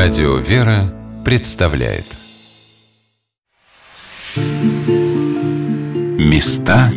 Радио 0.00 0.36
«Вера» 0.36 0.94
представляет. 1.24 2.04
Места 6.16 6.92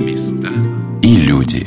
и 1.02 1.16
люди. 1.16 1.66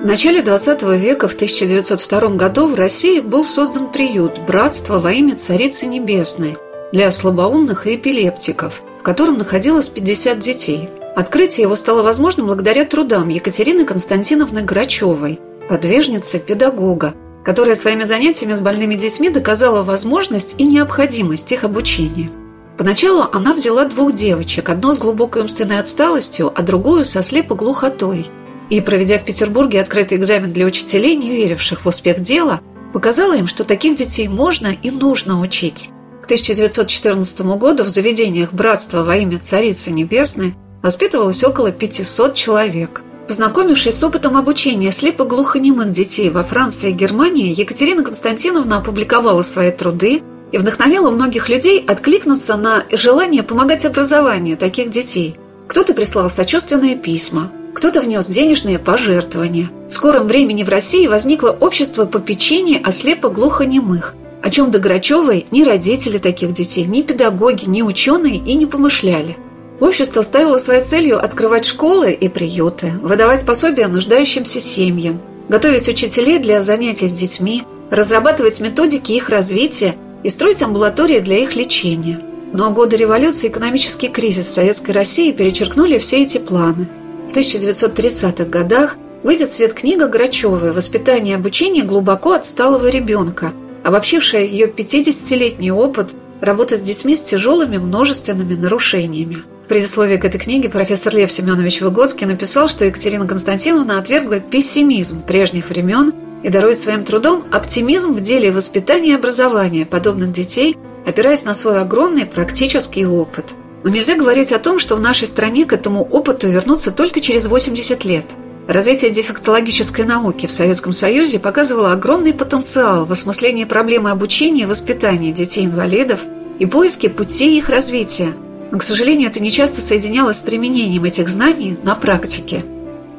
В 0.00 0.06
начале 0.06 0.40
XX 0.40 0.96
века, 0.96 1.28
в 1.28 1.34
1902 1.34 2.20
году, 2.36 2.68
в 2.68 2.74
России 2.74 3.20
был 3.20 3.44
создан 3.44 3.92
приют 3.92 4.38
«Братство 4.46 4.98
во 4.98 5.12
имя 5.12 5.36
Царицы 5.36 5.84
Небесной» 5.84 6.56
для 6.90 7.12
слабоумных 7.12 7.86
и 7.86 7.96
эпилептиков, 7.96 8.82
в 8.98 9.02
котором 9.02 9.36
находилось 9.36 9.90
50 9.90 10.38
детей– 10.38 10.88
Открытие 11.16 11.62
его 11.62 11.76
стало 11.76 12.02
возможным 12.02 12.46
благодаря 12.46 12.84
трудам 12.84 13.28
Екатерины 13.28 13.84
Константиновны 13.84 14.62
Грачевой, 14.62 15.40
подвижницы 15.68 16.38
педагога, 16.38 17.14
которая 17.44 17.74
своими 17.74 18.04
занятиями 18.04 18.54
с 18.54 18.60
больными 18.60 18.94
детьми 18.94 19.28
доказала 19.28 19.82
возможность 19.82 20.54
и 20.58 20.64
необходимость 20.64 21.50
их 21.52 21.64
обучения. 21.64 22.30
Поначалу 22.78 23.26
она 23.32 23.52
взяла 23.52 23.84
двух 23.84 24.14
девочек, 24.14 24.68
одну 24.68 24.94
с 24.94 24.98
глубокой 24.98 25.42
умственной 25.42 25.80
отсталостью, 25.80 26.52
а 26.54 26.62
другую 26.62 27.04
со 27.04 27.22
слепоглухотой. 27.22 28.28
И, 28.70 28.80
проведя 28.80 29.18
в 29.18 29.24
Петербурге 29.24 29.80
открытый 29.80 30.16
экзамен 30.16 30.52
для 30.52 30.64
учителей, 30.64 31.16
не 31.16 31.30
веривших 31.30 31.84
в 31.84 31.88
успех 31.88 32.20
дела, 32.20 32.60
показала 32.94 33.36
им, 33.36 33.46
что 33.46 33.64
таких 33.64 33.96
детей 33.96 34.28
можно 34.28 34.68
и 34.68 34.90
нужно 34.90 35.40
учить. 35.40 35.90
К 36.22 36.24
1914 36.24 37.40
году 37.40 37.84
в 37.84 37.88
заведениях 37.88 38.52
«Братства 38.52 39.02
во 39.02 39.16
имя 39.16 39.38
Царицы 39.38 39.90
Небесной» 39.90 40.54
воспитывалось 40.82 41.44
около 41.44 41.72
500 41.72 42.34
человек. 42.34 43.02
Познакомившись 43.28 43.94
с 43.94 44.02
опытом 44.02 44.36
обучения 44.36 44.90
слепо-глухонемых 44.90 45.90
детей 45.90 46.30
во 46.30 46.42
Франции 46.42 46.90
и 46.90 46.94
Германии, 46.94 47.54
Екатерина 47.56 48.02
Константиновна 48.02 48.78
опубликовала 48.78 49.42
свои 49.42 49.70
труды 49.70 50.22
и 50.50 50.58
вдохновила 50.58 51.10
многих 51.10 51.48
людей 51.48 51.84
откликнуться 51.86 52.56
на 52.56 52.84
желание 52.90 53.44
помогать 53.44 53.84
образованию 53.84 54.56
таких 54.56 54.90
детей. 54.90 55.36
Кто-то 55.68 55.94
прислал 55.94 56.28
сочувственные 56.28 56.96
письма, 56.96 57.52
кто-то 57.72 58.00
внес 58.00 58.26
денежные 58.26 58.80
пожертвования. 58.80 59.70
В 59.88 59.94
скором 59.94 60.26
времени 60.26 60.64
в 60.64 60.68
России 60.68 61.06
возникло 61.06 61.50
общество 61.50 62.06
попечения 62.06 62.80
о 62.82 62.90
слепо-глухонемых, 62.90 64.14
о 64.42 64.50
чем 64.50 64.72
до 64.72 64.80
Грачевой 64.80 65.46
ни 65.52 65.62
родители 65.62 66.18
таких 66.18 66.52
детей, 66.52 66.84
ни 66.84 67.02
педагоги, 67.02 67.66
ни 67.66 67.82
ученые 67.82 68.38
и 68.38 68.54
не 68.54 68.66
помышляли– 68.66 69.36
Общество 69.80 70.20
ставило 70.20 70.58
своей 70.58 70.82
целью 70.82 71.24
открывать 71.24 71.64
школы 71.64 72.12
и 72.12 72.28
приюты, 72.28 72.92
выдавать 73.02 73.46
пособия 73.46 73.88
нуждающимся 73.88 74.60
семьям, 74.60 75.22
готовить 75.48 75.88
учителей 75.88 76.38
для 76.38 76.60
занятий 76.60 77.08
с 77.08 77.12
детьми, 77.14 77.64
разрабатывать 77.90 78.60
методики 78.60 79.12
их 79.12 79.30
развития 79.30 79.94
и 80.22 80.28
строить 80.28 80.62
амбулатории 80.62 81.20
для 81.20 81.38
их 81.38 81.56
лечения. 81.56 82.20
Но 82.52 82.70
годы 82.72 82.96
революции 82.96 83.46
и 83.46 83.50
экономический 83.50 84.08
кризис 84.08 84.48
в 84.48 84.50
Советской 84.50 84.90
России 84.90 85.32
перечеркнули 85.32 85.96
все 85.96 86.20
эти 86.20 86.36
планы. 86.36 86.88
В 87.30 87.34
1930-х 87.34 88.44
годах 88.44 88.98
выйдет 89.22 89.48
в 89.48 89.52
свет 89.52 89.72
книга 89.72 90.08
Грачевой 90.08 90.72
«Воспитание 90.72 91.36
и 91.36 91.38
обучение 91.38 91.84
глубоко 91.84 92.32
отсталого 92.32 92.88
ребенка», 92.88 93.52
обобщившая 93.82 94.44
ее 94.44 94.66
50-летний 94.66 95.72
опыт 95.72 96.10
работы 96.42 96.76
с 96.76 96.82
детьми 96.82 97.16
с 97.16 97.22
тяжелыми 97.22 97.78
множественными 97.78 98.54
нарушениями 98.54 99.44
предисловии 99.70 100.16
к 100.16 100.24
этой 100.24 100.40
книге 100.40 100.68
профессор 100.68 101.14
Лев 101.14 101.30
Семенович 101.30 101.80
Выгодский 101.80 102.26
написал, 102.26 102.68
что 102.68 102.84
Екатерина 102.84 103.24
Константиновна 103.24 104.00
отвергла 104.00 104.40
пессимизм 104.40 105.22
прежних 105.22 105.70
времен 105.70 106.12
и 106.42 106.48
дарует 106.48 106.80
своим 106.80 107.04
трудом 107.04 107.44
оптимизм 107.52 108.14
в 108.14 108.20
деле 108.20 108.50
воспитания 108.50 109.10
и 109.10 109.14
образования 109.14 109.86
подобных 109.86 110.32
детей, 110.32 110.76
опираясь 111.06 111.44
на 111.44 111.54
свой 111.54 111.80
огромный 111.80 112.26
практический 112.26 113.06
опыт. 113.06 113.54
Но 113.84 113.90
нельзя 113.90 114.16
говорить 114.16 114.50
о 114.50 114.58
том, 114.58 114.80
что 114.80 114.96
в 114.96 115.00
нашей 115.00 115.28
стране 115.28 115.64
к 115.66 115.72
этому 115.72 116.02
опыту 116.02 116.48
вернуться 116.48 116.90
только 116.90 117.20
через 117.20 117.46
80 117.46 118.04
лет. 118.04 118.24
Развитие 118.66 119.12
дефектологической 119.12 120.04
науки 120.04 120.46
в 120.46 120.50
Советском 120.50 120.92
Союзе 120.92 121.38
показывало 121.38 121.92
огромный 121.92 122.34
потенциал 122.34 123.04
в 123.06 123.12
осмыслении 123.12 123.62
проблемы 123.62 124.10
обучения 124.10 124.64
и 124.64 124.66
воспитания 124.66 125.30
детей-инвалидов 125.30 126.22
и 126.58 126.66
поиске 126.66 127.08
путей 127.08 127.56
их 127.56 127.68
развития– 127.68 128.34
но, 128.70 128.78
к 128.78 128.82
сожалению, 128.82 129.28
это 129.28 129.40
нечасто 129.40 129.80
соединялось 129.80 130.38
с 130.38 130.42
применением 130.42 131.04
этих 131.04 131.28
знаний 131.28 131.76
на 131.82 131.94
практике. 131.94 132.64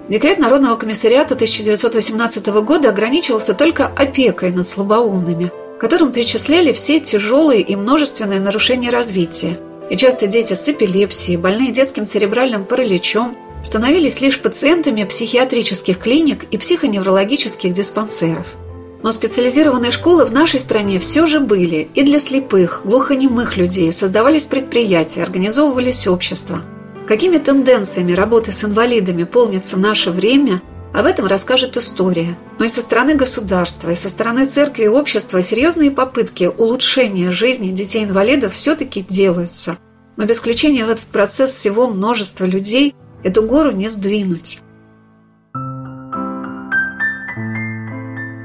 Декрет 0.08 0.40
Народного 0.40 0.76
комиссариата 0.76 1.36
1918 1.36 2.48
года 2.64 2.90
ограничивался 2.90 3.54
только 3.54 3.88
опекой 3.88 4.52
над 4.52 4.68
слабоумными, 4.68 5.52
которым 5.80 6.12
перечисляли 6.12 6.72
все 6.74 7.00
тяжелые 7.00 7.62
и 7.62 7.76
множественные 7.76 8.40
нарушения 8.40 8.90
развития. 8.90 9.58
И 9.90 9.98
часто 9.98 10.28
дети 10.28 10.54
с 10.54 10.68
эпилепсией, 10.68 11.38
больные 11.38 11.72
детским 11.72 12.08
церебральным 12.08 12.66
параличом, 12.66 13.38
становились 13.64 14.22
лишь 14.22 14.40
пациентами 14.40 15.04
психиатрических 15.04 16.00
клиник 16.00 16.46
и 16.52 16.58
психоневрологических 16.58 17.74
диспансеров– 17.74 18.48
но 19.04 19.12
специализированные 19.12 19.92
школы 19.92 20.26
в 20.26 20.32
нашей 20.32 20.60
стране 20.60 21.00
все 21.00 21.26
же 21.26 21.40
были 21.40 21.90
и 21.94 22.04
для 22.04 22.20
слепых, 22.20 22.82
глухонемых 22.86 23.58
людей 23.58 23.92
создавались 23.92 24.46
предприятия, 24.46 25.24
организовывались 25.24 26.08
общества. 26.08 26.62
Какими 27.08 27.38
тенденциями 27.38 28.14
работы 28.14 28.52
с 28.52 28.64
инвалидами 28.64 29.24
полнится 29.24 29.78
наше 29.78 30.12
время, 30.12 30.62
об 30.94 31.06
этом 31.06 31.26
расскажет 31.26 31.78
история. 31.78 32.38
Но 32.60 32.66
и 32.66 32.68
со 32.68 32.82
стороны 32.82 33.16
государства, 33.16 33.90
и 33.90 33.96
со 33.96 34.10
стороны 34.10 34.46
церкви 34.46 34.84
и 34.84 34.90
общества 34.90 35.42
серьезные 35.42 35.92
попытки 35.92 36.46
улучшения 36.46 37.32
жизни 37.32 37.70
детей-инвалидов 37.70 38.54
все-таки 38.54 39.02
делаются. 39.02 39.78
Но 40.18 40.26
без 40.26 40.40
включения 40.40 40.86
в 40.86 40.90
этот 40.90 41.06
процесс 41.06 41.52
всего 41.52 41.88
множества 41.88 42.46
людей 42.46 42.94
эту 43.24 43.44
гору 43.44 43.72
не 43.72 43.88
сдвинуть. 43.88 44.60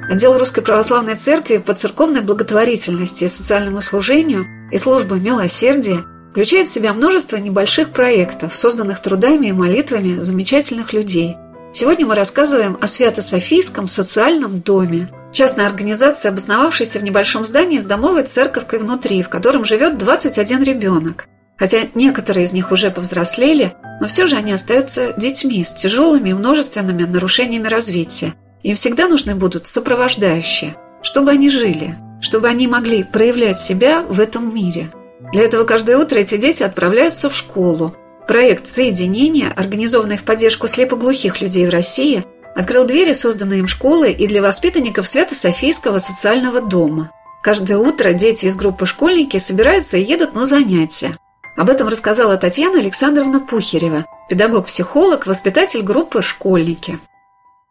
Отдел 0.09 0.39
Русской 0.39 0.63
Православной 0.63 1.17
Церкви 1.17 1.57
по 1.57 1.75
церковной 1.75 2.21
благотворительности 2.21 3.25
и 3.25 3.29
социальному 3.29 3.81
служению 3.81 4.47
и 4.71 4.79
служба 4.79 5.17
милосердия 5.17 6.05
включает 6.31 6.69
в 6.69 6.73
себя 6.73 6.93
множество 6.93 7.37
небольших 7.39 7.91
проектов, 7.91 8.55
созданных 8.55 9.01
трудами 9.01 9.47
и 9.47 9.53
молитвами 9.53 10.23
замечательных 10.23 10.93
людей. 10.93 11.37
Сегодня 11.73 12.07
мы 12.07 12.15
рассказываем 12.15 12.79
о 12.81 12.87
Свято-Софийском 12.87 13.89
социальном 13.89 14.61
доме. 14.61 15.11
Частная 15.33 15.67
организация, 15.67 16.31
обосновавшаяся 16.31 17.01
в 17.01 17.03
небольшом 17.03 17.45
здании 17.45 17.81
с 17.81 17.85
домовой 17.85 18.23
церковкой 18.23 18.79
внутри, 18.79 19.23
в 19.23 19.29
котором 19.29 19.65
живет 19.65 19.99
21 19.99 20.63
ребенок. 20.63 21.27
Хотя 21.59 21.79
некоторые 21.95 22.45
из 22.45 22.53
них 22.53 22.71
уже 22.71 22.91
повзрослели, 22.91 23.73
но 24.01 24.07
все 24.07 24.27
же 24.27 24.37
они 24.37 24.53
остаются 24.53 25.15
детьми 25.17 25.65
с 25.65 25.73
тяжелыми 25.75 26.31
и 26.31 26.35
множественными 26.35 27.03
нарушениями 27.03 27.67
развития– 27.67 28.35
им 28.63 28.77
всегда 28.77 29.09
нужны 29.09 29.35
будут 29.35 29.67
сопровождающие, 29.67 30.77
чтобы 31.03 31.31
они 31.31 31.51
жили, 31.51 31.97
чтобы 32.21 32.49
они 32.49 32.67
могли 32.67 33.05
проявлять 33.05 33.61
себя 33.61 34.03
в 34.03 34.21
этом 34.21 34.55
мире. 34.55 34.91
Для 35.33 35.45
этого 35.45 35.65
каждое 35.65 35.99
утро 35.99 36.19
эти 36.19 36.37
дети 36.37 36.63
отправляются 36.63 37.31
в 37.31 37.37
школу. 37.37 37.95
Проект 38.27 38.67
соединения, 38.67 39.53
организованный 39.55 40.17
в 40.17 40.25
поддержку 40.25 40.67
слепоглухих 40.69 41.41
людей 41.41 41.67
в 41.67 41.71
России, 41.71 42.25
открыл 42.57 42.87
двери 42.87 43.13
созданные 43.13 43.61
им 43.61 43.69
школы 43.69 44.11
и 44.11 44.27
для 44.27 44.43
воспитанников 44.43 45.07
Свято-Софийского 45.07 45.99
социального 45.99 46.61
дома. 46.61 47.11
Каждое 47.43 47.79
утро 47.79 48.13
дети 48.13 48.47
из 48.47 48.57
группы 48.57 48.87
«Школьники» 48.87 49.37
собираются 49.37 49.97
и 49.97 50.03
едут 50.03 50.35
на 50.35 50.47
занятия. 50.47 51.17
Об 51.57 51.71
этом 51.71 51.87
рассказала 51.87 52.37
Татьяна 52.37 52.81
Александровна 52.81 53.41
Пухерева, 53.41 54.05
педагог-психолог, 54.29 55.27
воспитатель 55.27 55.83
группы 55.83 56.23
«Школьники». 56.23 56.99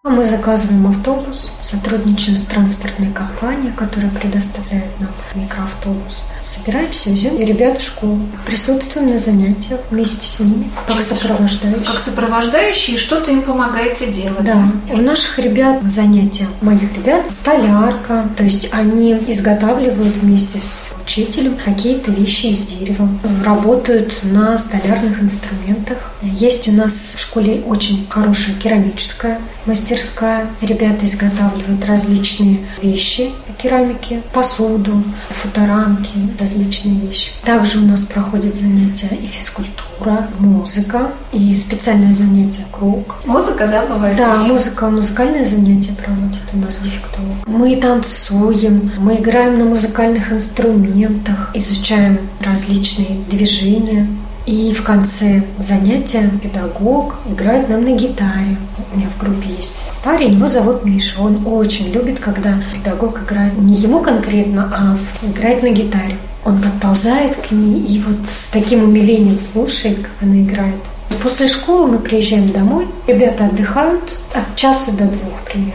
Мы 0.08 0.24
заказываем 0.24 0.86
автобус, 0.86 1.52
сотрудничаем 1.62 2.38
с 2.38 2.46
транспортной 2.46 3.12
компанией, 3.12 3.72
которая 3.76 4.12
предоставляет 4.12 5.00
нам 5.00 5.10
микроавтобус. 5.34 6.22
Собираемся, 6.44 7.10
везем 7.10 7.40
ребят 7.40 7.80
в 7.80 7.84
школу. 7.84 8.20
Присутствуем 8.46 9.10
на 9.10 9.18
занятиях 9.18 9.80
вместе 9.90 10.28
с 10.28 10.40
ними, 10.42 10.70
как 10.88 11.02
сопровождающие. 11.02 11.84
Как 11.84 11.98
сопровождающие, 11.98 12.98
что-то 13.00 13.32
им 13.32 13.42
помогаете 13.42 14.12
делать. 14.12 14.44
Да. 14.44 14.72
У 14.92 14.98
наших 14.98 15.40
ребят 15.40 15.82
занятия, 15.82 16.46
моих 16.62 16.94
ребят, 16.94 17.32
столярка. 17.32 18.30
То 18.38 18.44
есть 18.44 18.70
они 18.72 19.14
изготавливают 19.28 20.18
вместе 20.18 20.60
с 20.60 20.94
учителем 21.04 21.58
какие-то 21.58 22.12
вещи 22.12 22.46
из 22.46 22.62
дерева. 22.62 23.10
Работают 23.44 24.20
на 24.22 24.56
столярных 24.60 25.24
инструментах. 25.24 26.12
Есть 26.22 26.68
у 26.68 26.74
нас 26.74 27.16
в 27.16 27.20
школе 27.20 27.64
очень 27.66 28.06
хорошая 28.08 28.54
керамическая 28.56 29.40
мастерская 29.66 29.95
мастерская. 29.96 30.48
Ребята 30.62 31.06
изготавливают 31.06 31.86
различные 31.86 32.60
вещи 32.82 33.32
керамики, 33.58 34.22
посуду, 34.34 35.02
фоторамки, 35.30 36.12
различные 36.40 37.00
вещи. 37.00 37.32
Также 37.46 37.80
у 37.80 37.86
нас 37.86 38.04
проходят 38.04 38.56
занятия 38.56 39.16
и 39.16 39.28
физкультура, 39.28 40.28
музыка 40.40 41.12
и 41.32 41.56
специальное 41.56 42.14
занятие 42.14 42.66
круг. 42.72 43.16
Музыка, 43.26 43.68
да, 43.68 43.86
бывает? 43.86 44.18
Да, 44.18 44.36
музыка, 44.36 44.90
музыкальное 44.90 45.46
занятие 45.46 45.94
проводит 45.94 46.42
у 46.54 46.58
нас 46.58 46.80
дефектолог. 46.80 47.48
Мы 47.48 47.78
танцуем, 47.78 48.92
мы 48.98 49.16
играем 49.16 49.58
на 49.58 49.66
музыкальных 49.66 50.32
инструментах, 50.32 51.52
изучаем 51.54 52.30
различные 52.42 53.20
движения. 53.30 54.08
И 54.46 54.74
в 54.74 54.84
конце 54.84 55.44
занятия 55.58 56.30
педагог 56.42 57.16
играет 57.28 57.68
нам 57.68 57.84
на 57.84 57.96
гитаре. 57.96 58.58
У 58.94 58.98
меня 58.98 59.10
в 59.10 59.20
группе 59.20 59.50
есть 59.50 59.76
парень, 60.04 60.36
его 60.36 60.48
зовут 60.48 60.86
Миша. 60.86 61.20
Он 61.20 61.48
очень 61.48 61.92
любит, 61.92 62.20
когда 62.20 62.62
педагог 62.74 63.24
играет 63.24 63.58
не 63.58 63.74
ему 63.74 64.02
конкретно, 64.02 64.72
а 64.72 65.28
играет 65.28 65.64
на 65.64 65.70
гитаре. 65.70 66.18
Он 66.44 66.62
подползает 66.62 67.36
к 67.38 67.52
ней 67.52 67.84
и 67.84 68.00
вот 68.02 68.28
с 68.28 68.50
таким 68.52 68.84
умилением 68.84 69.40
слушает, 69.40 69.98
как 69.98 70.12
она 70.22 70.40
играет. 70.40 70.76
После 71.24 71.48
школы 71.48 71.88
мы 71.88 71.98
приезжаем 71.98 72.52
домой, 72.52 72.88
ребята 73.08 73.46
отдыхают 73.46 74.20
от 74.32 74.56
часа 74.56 74.92
до 74.92 75.06
двух 75.06 75.42
примерно. 75.46 75.74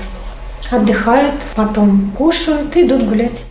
Отдыхают, 0.70 1.34
потом 1.56 2.12
кушают 2.16 2.76
и 2.76 2.86
идут 2.86 3.08
гулять. 3.08 3.46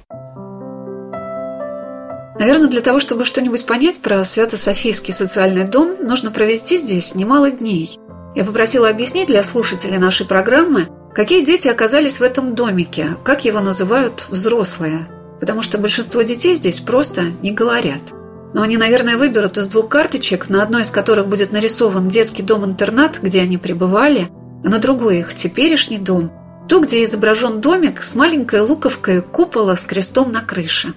Наверное, 2.39 2.69
для 2.69 2.79
того, 2.79 2.99
чтобы 2.99 3.25
что-нибудь 3.25 3.65
понять 3.65 3.99
про 3.99 4.23
Свято-Софийский 4.23 5.13
социальный 5.13 5.65
дом, 5.65 5.97
нужно 6.01 6.31
провести 6.31 6.77
здесь 6.77 7.13
немало 7.13 7.51
дней. 7.51 7.99
Я 8.33 8.45
попросила 8.45 8.87
объяснить 8.87 9.27
для 9.27 9.43
слушателей 9.43 9.97
нашей 9.97 10.25
программы, 10.25 10.87
какие 11.13 11.43
дети 11.43 11.67
оказались 11.67 12.21
в 12.21 12.23
этом 12.23 12.55
домике, 12.55 13.17
как 13.25 13.43
его 13.43 13.59
называют 13.59 14.25
взрослые, 14.29 15.05
потому 15.41 15.61
что 15.61 15.77
большинство 15.79 16.21
детей 16.21 16.55
здесь 16.55 16.79
просто 16.79 17.23
не 17.41 17.51
говорят. 17.51 18.01
Но 18.53 18.61
они, 18.61 18.77
наверное, 18.77 19.17
выберут 19.17 19.57
из 19.57 19.67
двух 19.67 19.89
карточек, 19.89 20.49
на 20.49 20.63
одной 20.63 20.83
из 20.83 20.91
которых 20.91 21.27
будет 21.27 21.51
нарисован 21.51 22.07
детский 22.07 22.41
дом-интернат, 22.41 23.19
где 23.21 23.41
они 23.41 23.57
пребывали, 23.57 24.29
а 24.63 24.69
на 24.69 24.79
другой 24.79 25.19
их 25.19 25.33
теперешний 25.33 25.97
дом, 25.97 26.31
ту, 26.69 26.83
где 26.83 27.03
изображен 27.03 27.59
домик 27.59 28.01
с 28.01 28.15
маленькой 28.15 28.61
луковкой 28.61 29.21
купола 29.21 29.75
с 29.75 29.83
крестом 29.83 30.31
на 30.31 30.39
крыше. 30.39 30.93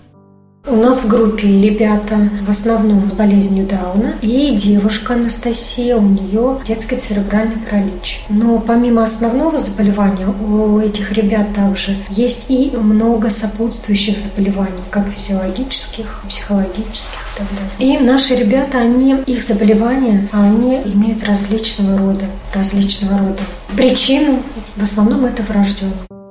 У 0.64 0.76
нас 0.76 1.00
в 1.00 1.09
группе 1.09 1.49
ребята 1.49 2.31
в 2.47 2.49
основном 2.49 3.11
с 3.11 3.14
болезнью 3.14 3.67
Дауна 3.67 4.14
и 4.23 4.55
девушка 4.55 5.14
Анастасия, 5.14 5.97
у 5.97 6.03
нее 6.03 6.61
детский 6.64 6.97
церебральный 6.97 7.56
паралич. 7.56 8.20
Но 8.29 8.61
помимо 8.61 9.03
основного 9.03 9.59
заболевания 9.59 10.29
у 10.29 10.79
этих 10.79 11.11
ребят 11.12 11.53
также 11.53 11.97
есть 12.11 12.44
и 12.49 12.70
много 12.76 13.29
сопутствующих 13.29 14.17
заболеваний, 14.19 14.70
как 14.91 15.09
физиологических, 15.09 16.20
психологических 16.29 17.19
и 17.35 17.38
так 17.38 17.49
далее. 17.50 17.99
И 17.99 18.05
наши 18.05 18.37
ребята, 18.37 18.79
они, 18.79 19.17
их 19.26 19.43
заболевания, 19.43 20.29
они 20.31 20.81
имеют 20.85 21.25
различного 21.25 21.99
рода, 21.99 22.26
различного 22.55 23.19
рода 23.19 23.41
причину. 23.76 24.41
В 24.76 24.82
основном 24.85 25.25
это 25.25 25.43
врожденное. 25.43 26.22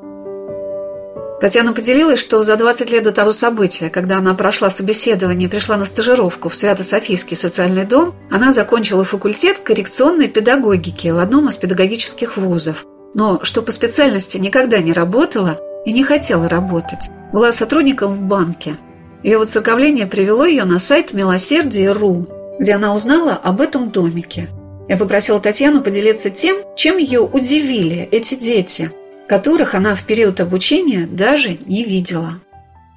Татьяна 1.42 1.74
поделилась, 1.74 2.20
что 2.20 2.44
за 2.44 2.56
20 2.56 2.92
лет 2.92 3.04
до 3.04 3.12
того 3.12 3.32
события, 3.32 3.90
когда 3.90 4.20
она 4.20 4.36
прошла 4.36 4.70
собеседование 4.70 5.48
и 5.48 5.52
пришла 5.52 5.76
на 5.76 5.86
стажировку 5.86 6.50
в 6.50 6.56
Свято-Софийский 6.56 7.36
социальный 7.36 7.84
дом, 7.84 8.14
она 8.30 8.52
закончила 8.52 9.04
факультет 9.04 9.58
коррекционной 9.58 10.28
педагогики 10.28 11.08
в 11.08 11.18
одном 11.18 11.50
из 11.50 11.58
педагогических 11.58 12.38
вузов. 12.38 12.86
Но 13.16 13.44
что 13.44 13.64
по 13.64 13.72
специальности 13.72 14.38
никогда 14.38 14.78
не 14.78 14.94
работала 14.94 15.60
и 15.84 15.92
не 15.92 16.04
хотела 16.04 16.48
работать. 16.48 17.10
Была 17.34 17.52
сотрудником 17.52 18.14
в 18.14 18.22
банке. 18.22 18.78
Ее 19.24 19.40
воцерковление 19.40 20.06
привело 20.06 20.46
ее 20.46 20.64
на 20.66 20.78
сайт 20.78 21.12
«Милосердие.ру», 21.12 22.28
где 22.60 22.74
она 22.74 22.94
узнала 22.94 23.34
об 23.34 23.62
этом 23.62 23.90
домике. 23.90 24.50
Я 24.88 24.96
попросила 24.96 25.40
Татьяну 25.40 25.82
поделиться 25.82 26.30
тем, 26.30 26.58
чем 26.76 26.98
ее 26.98 27.22
удивили 27.22 28.08
эти 28.12 28.36
дети– 28.36 28.92
которых 29.31 29.75
она 29.75 29.95
в 29.95 30.04
период 30.04 30.42
обучения 30.42 31.07
даже 31.07 31.57
не 31.66 31.86
видела. 31.86 32.42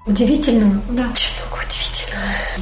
Удивительно? 0.05 0.83
Да. 0.91 1.09
Очень 1.13 1.31
много 1.39 1.63
удивительного. 1.65 2.04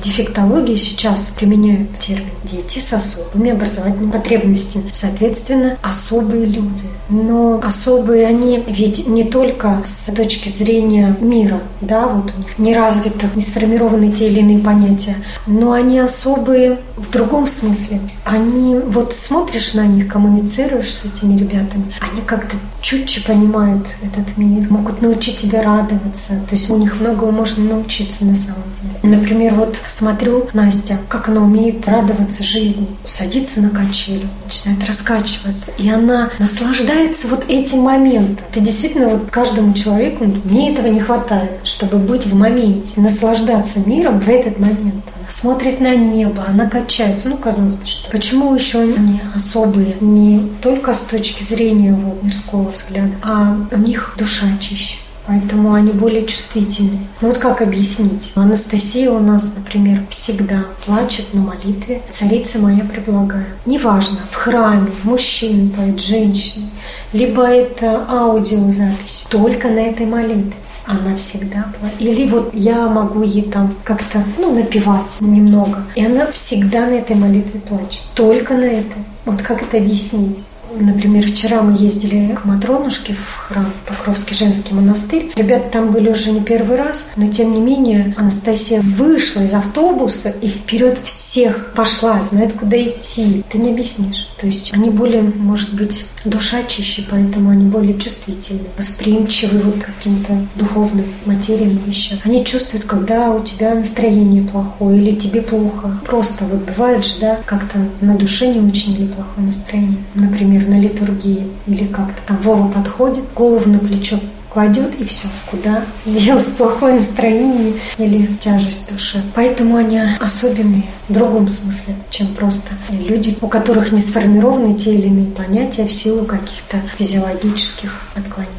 Дефектологии 0.00 0.76
сейчас 0.76 1.28
применяют 1.28 1.98
термин 1.98 2.30
«дети 2.44 2.78
с 2.78 2.92
особыми 2.92 3.50
образовательными 3.50 4.10
потребностями». 4.10 4.90
Соответственно, 4.92 5.78
особые 5.82 6.46
люди. 6.46 6.84
Но 7.08 7.60
особые 7.62 8.26
они 8.26 8.62
ведь 8.66 9.06
не 9.06 9.24
только 9.24 9.82
с 9.84 10.10
точки 10.12 10.48
зрения 10.48 11.16
мира, 11.20 11.62
да, 11.80 12.06
вот 12.06 12.32
у 12.34 12.38
них 12.38 12.58
не 12.58 12.74
развиты, 12.74 13.28
не 13.34 13.42
сформированы 13.42 14.10
те 14.10 14.28
или 14.28 14.40
иные 14.40 14.58
понятия, 14.58 15.16
но 15.46 15.72
они 15.72 15.98
особые 15.98 16.80
в 16.96 17.10
другом 17.10 17.46
смысле. 17.46 18.00
Они, 18.24 18.76
вот 18.76 19.12
смотришь 19.12 19.74
на 19.74 19.86
них, 19.86 20.08
коммуницируешь 20.08 20.92
с 20.92 21.04
этими 21.04 21.36
ребятами, 21.36 21.92
они 22.00 22.22
как-то 22.22 22.56
чутче 22.80 23.22
понимают 23.22 23.86
этот 24.02 24.36
мир, 24.36 24.70
могут 24.70 25.02
научить 25.02 25.36
тебя 25.36 25.62
радоваться. 25.62 26.34
То 26.48 26.52
есть 26.52 26.68
у 26.70 26.76
них 26.76 27.00
многого 27.00 27.30
можно 27.30 27.64
научиться 27.64 28.24
на 28.24 28.34
самом 28.34 28.64
деле. 28.80 29.16
Например, 29.16 29.54
вот 29.54 29.80
смотрю 29.86 30.48
Настя, 30.52 30.98
как 31.08 31.28
она 31.28 31.42
умеет 31.42 31.86
радоваться 31.88 32.42
жизни, 32.42 32.86
садится 33.04 33.60
на 33.60 33.70
качелю, 33.70 34.28
начинает 34.44 34.86
раскачиваться, 34.86 35.72
и 35.78 35.88
она 35.88 36.30
наслаждается 36.38 37.28
вот 37.28 37.44
этим 37.48 37.80
моментом. 37.80 38.44
Это 38.50 38.60
действительно 38.60 39.08
вот 39.08 39.30
каждому 39.30 39.72
человеку, 39.74 40.24
мне 40.44 40.72
этого 40.72 40.88
не 40.88 41.00
хватает, 41.00 41.60
чтобы 41.64 41.98
быть 41.98 42.26
в 42.26 42.34
моменте, 42.34 43.00
наслаждаться 43.00 43.80
миром 43.86 44.18
в 44.18 44.28
этот 44.28 44.58
момент. 44.58 45.04
Она 45.16 45.30
смотрит 45.30 45.80
на 45.80 45.94
небо, 45.94 46.44
она 46.46 46.68
качается. 46.68 47.28
Ну, 47.28 47.36
казалось 47.36 47.76
бы, 47.76 47.86
что. 47.86 48.10
Почему 48.10 48.54
еще 48.54 48.80
они 48.80 49.20
особые? 49.34 49.96
Не 50.00 50.50
только 50.60 50.92
с 50.92 51.04
точки 51.04 51.42
зрения 51.42 51.92
вот, 51.92 52.22
мирского 52.22 52.70
взгляда, 52.70 53.12
а 53.22 53.56
у 53.70 53.78
них 53.78 54.14
душа 54.18 54.46
чище. 54.60 54.96
Поэтому 55.32 55.72
они 55.72 55.92
более 55.92 56.26
чувствительны. 56.26 56.98
Ну 57.22 57.28
вот 57.28 57.38
как 57.38 57.62
объяснить? 57.62 58.32
Анастасия 58.34 59.10
у 59.10 59.18
нас, 59.18 59.54
например, 59.56 60.04
всегда 60.10 60.66
плачет 60.84 61.32
на 61.32 61.40
молитве 61.40 62.02
«Царица 62.10 62.58
моя 62.58 62.84
предлагаю». 62.84 63.46
Неважно, 63.64 64.18
в 64.30 64.34
храме, 64.34 64.92
мужчина 65.04 65.70
поет, 65.70 66.02
женщина, 66.02 66.66
либо 67.14 67.46
это 67.46 68.04
аудиозапись, 68.06 69.24
только 69.30 69.68
на 69.68 69.78
этой 69.78 70.04
молитве 70.04 70.52
она 70.84 71.16
всегда 71.16 71.64
плачет. 71.80 71.98
Или 71.98 72.28
вот 72.28 72.50
я 72.52 72.86
могу 72.88 73.22
ей 73.22 73.44
там 73.44 73.74
как-то, 73.84 74.22
ну, 74.36 74.54
напевать 74.54 75.18
немного. 75.20 75.82
И 75.94 76.04
она 76.04 76.26
всегда 76.26 76.84
на 76.84 76.96
этой 76.96 77.16
молитве 77.16 77.58
плачет. 77.58 78.04
Только 78.14 78.52
на 78.52 78.64
этой. 78.64 79.02
Вот 79.24 79.40
как 79.40 79.62
это 79.62 79.78
объяснить? 79.78 80.44
Например, 80.78 81.26
вчера 81.26 81.62
мы 81.62 81.76
ездили 81.78 82.34
к 82.34 82.44
Матронушке 82.44 83.14
в 83.14 83.48
храм 83.48 83.70
Покровский 83.86 84.36
женский 84.36 84.74
монастырь. 84.74 85.32
Ребята 85.36 85.68
там 85.70 85.92
были 85.92 86.10
уже 86.10 86.32
не 86.32 86.40
первый 86.40 86.76
раз, 86.76 87.06
но 87.16 87.26
тем 87.28 87.52
не 87.52 87.60
менее 87.60 88.14
Анастасия 88.16 88.80
вышла 88.80 89.42
из 89.42 89.52
автобуса 89.52 90.30
и 90.30 90.48
вперед 90.48 90.98
всех 91.04 91.72
пошла, 91.74 92.20
знает, 92.20 92.52
куда 92.52 92.80
идти. 92.82 93.44
Ты 93.50 93.58
не 93.58 93.70
объяснишь. 93.70 94.28
То 94.38 94.46
есть 94.46 94.72
они 94.72 94.90
более, 94.90 95.22
может 95.22 95.74
быть, 95.74 96.06
душа 96.24 96.64
чище, 96.64 97.04
поэтому 97.08 97.50
они 97.50 97.64
более 97.64 97.98
чувствительны, 97.98 98.62
восприимчивы 98.76 99.58
вот 99.58 99.76
к 99.76 99.86
каким-то 99.86 100.36
духовным 100.56 101.06
материям, 101.26 101.78
вещам. 101.86 102.18
Они 102.24 102.44
чувствуют, 102.44 102.84
когда 102.84 103.30
у 103.30 103.44
тебя 103.44 103.74
настроение 103.74 104.42
плохое 104.42 105.00
или 105.00 105.14
тебе 105.14 105.42
плохо. 105.42 106.00
Просто 106.06 106.44
вот 106.44 106.60
бывает 106.62 107.04
же, 107.04 107.20
да, 107.20 107.38
как-то 107.46 107.78
на 108.00 108.16
душе 108.16 108.52
не 108.52 108.60
очень 108.60 108.94
или 108.94 109.06
плохое 109.06 109.46
настроение. 109.46 109.98
Например, 110.14 110.61
например, 110.62 110.68
на 110.68 110.80
литургии, 110.80 111.48
или 111.66 111.84
как-то 111.86 112.22
там 112.26 112.38
Вова 112.38 112.68
подходит, 112.68 113.24
голову 113.34 113.68
на 113.68 113.78
плечо 113.78 114.18
кладет 114.52 114.94
и 115.00 115.04
все, 115.04 115.28
куда 115.50 115.82
делать 116.04 116.56
плохое 116.56 116.94
настроение 116.96 117.74
или 117.96 118.26
тяжесть 118.38 118.86
в 118.86 118.92
душе. 118.92 119.22
Поэтому 119.34 119.76
они 119.76 119.98
особенные 120.20 120.84
в 121.08 121.12
другом 121.12 121.48
смысле, 121.48 121.94
чем 122.10 122.28
просто 122.34 122.68
люди, 122.90 123.36
у 123.40 123.48
которых 123.48 123.92
не 123.92 123.98
сформированы 123.98 124.74
те 124.74 124.94
или 124.94 125.06
иные 125.06 125.30
понятия 125.30 125.86
в 125.86 125.92
силу 125.92 126.24
каких-то 126.26 126.82
физиологических 126.98 128.02
отклонений. 128.14 128.52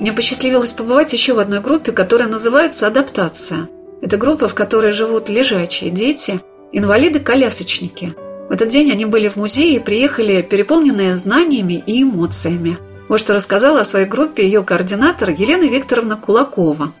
Мне 0.00 0.12
посчастливилось 0.12 0.72
побывать 0.72 1.12
еще 1.12 1.34
в 1.34 1.38
одной 1.40 1.60
группе, 1.60 1.92
которая 1.92 2.28
называется 2.28 2.86
«Адаптация». 2.86 3.68
Это 4.00 4.16
группа, 4.16 4.48
в 4.48 4.54
которой 4.54 4.92
живут 4.92 5.28
лежачие 5.28 5.90
дети, 5.90 6.40
инвалиды-колясочники– 6.72 8.14
в 8.48 8.52
этот 8.52 8.68
день 8.70 8.90
они 8.90 9.04
были 9.04 9.28
в 9.28 9.36
музее 9.36 9.76
и 9.76 9.78
приехали 9.78 10.40
переполненные 10.40 11.16
знаниями 11.16 11.82
и 11.86 12.02
эмоциями. 12.02 12.78
Вот 13.08 13.20
что 13.20 13.34
рассказала 13.34 13.80
о 13.80 13.84
своей 13.84 14.06
группе 14.06 14.42
ее 14.42 14.62
координатор 14.62 15.30
Елена 15.30 15.68
Викторовна 15.68 16.16
Кулакова. 16.16 16.94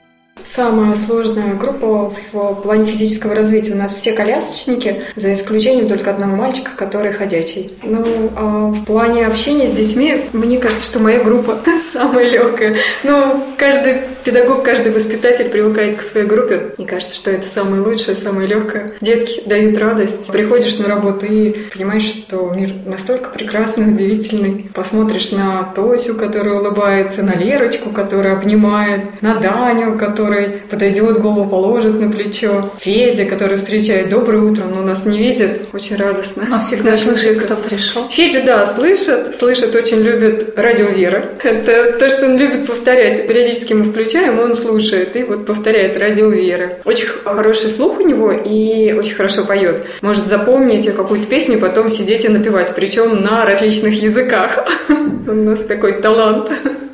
Самая 0.44 0.96
сложная 0.96 1.54
группа 1.54 2.12
в 2.32 2.54
плане 2.62 2.86
физического 2.86 3.34
развития. 3.34 3.72
У 3.72 3.76
нас 3.76 3.94
все 3.94 4.12
колясочники, 4.12 5.02
за 5.16 5.34
исключением 5.34 5.88
только 5.88 6.10
одного 6.10 6.36
мальчика, 6.36 6.70
который 6.76 7.12
ходячий. 7.12 7.72
Ну, 7.82 8.30
а 8.36 8.66
в 8.68 8.84
плане 8.84 9.26
общения 9.26 9.68
с 9.68 9.72
детьми, 9.72 10.24
мне 10.32 10.58
кажется, 10.58 10.84
что 10.84 10.98
моя 10.98 11.22
группа 11.22 11.58
самая 11.92 12.28
легкая. 12.28 12.76
Ну, 13.02 13.42
каждый 13.56 13.96
педагог, 14.24 14.62
каждый 14.62 14.92
воспитатель 14.92 15.48
привыкает 15.48 15.96
к 15.96 16.02
своей 16.02 16.26
группе. 16.26 16.74
Мне 16.76 16.86
кажется, 16.86 17.16
что 17.16 17.30
это 17.30 17.48
самое 17.48 17.82
лучшее, 17.82 18.16
самое 18.16 18.46
легкое. 18.46 18.92
Детки 19.00 19.42
дают 19.46 19.78
радость. 19.78 20.30
Приходишь 20.30 20.78
на 20.78 20.86
работу 20.86 21.26
и 21.26 21.50
понимаешь, 21.74 22.02
что 22.02 22.52
мир 22.54 22.72
настолько 22.84 23.30
прекрасный, 23.30 23.88
удивительный. 23.88 24.70
Посмотришь 24.74 25.32
на 25.32 25.62
Тосю, 25.74 26.14
которая 26.14 26.60
улыбается, 26.60 27.22
на 27.22 27.34
Лерочку, 27.34 27.90
которая 27.90 28.36
обнимает, 28.36 29.22
на 29.22 29.36
Даню, 29.36 29.98
который 30.28 30.60
подойдет, 30.70 31.20
голову 31.20 31.48
положит 31.48 31.98
на 31.98 32.10
плечо, 32.10 32.70
Федя, 32.78 33.24
который 33.24 33.56
встречает 33.56 34.10
«Доброе 34.10 34.42
утро», 34.42 34.64
но 34.64 34.82
нас 34.82 35.06
не 35.06 35.18
видит. 35.18 35.62
Очень 35.72 35.96
радостно. 35.96 36.46
А 36.52 36.60
всегда 36.60 36.96
слышит, 36.96 37.40
кто 37.42 37.56
пришел? 37.56 38.08
Федя, 38.10 38.42
да, 38.44 38.66
слышит. 38.66 39.34
Слышит, 39.34 39.74
очень 39.74 40.02
любит 40.02 40.52
радио 40.58 40.86
Вера. 40.86 41.30
Это 41.42 41.92
то, 41.98 42.10
что 42.10 42.26
он 42.26 42.36
любит 42.36 42.66
повторять. 42.66 43.26
Периодически 43.26 43.72
мы 43.72 43.84
включаем, 43.84 44.38
он 44.38 44.54
слушает 44.54 45.16
и 45.16 45.22
вот 45.24 45.46
повторяет 45.46 45.96
радио 45.96 46.28
Вера. 46.28 46.78
Очень 46.84 47.06
хороший 47.24 47.70
слух 47.70 47.98
у 47.98 48.02
него 48.02 48.30
и 48.30 48.92
очень 48.92 49.14
хорошо 49.14 49.44
поет. 49.44 49.82
Может 50.02 50.26
запомнить 50.26 50.92
какую-то 50.92 51.26
песню 51.26 51.58
потом 51.58 51.88
сидеть 51.88 52.26
и 52.26 52.28
напевать, 52.28 52.74
причем 52.74 53.22
на 53.22 53.46
различных 53.46 54.02
языках. 54.02 54.66
У 54.88 55.32
нас 55.32 55.60
такой 55.60 56.02
талант. 56.02 56.50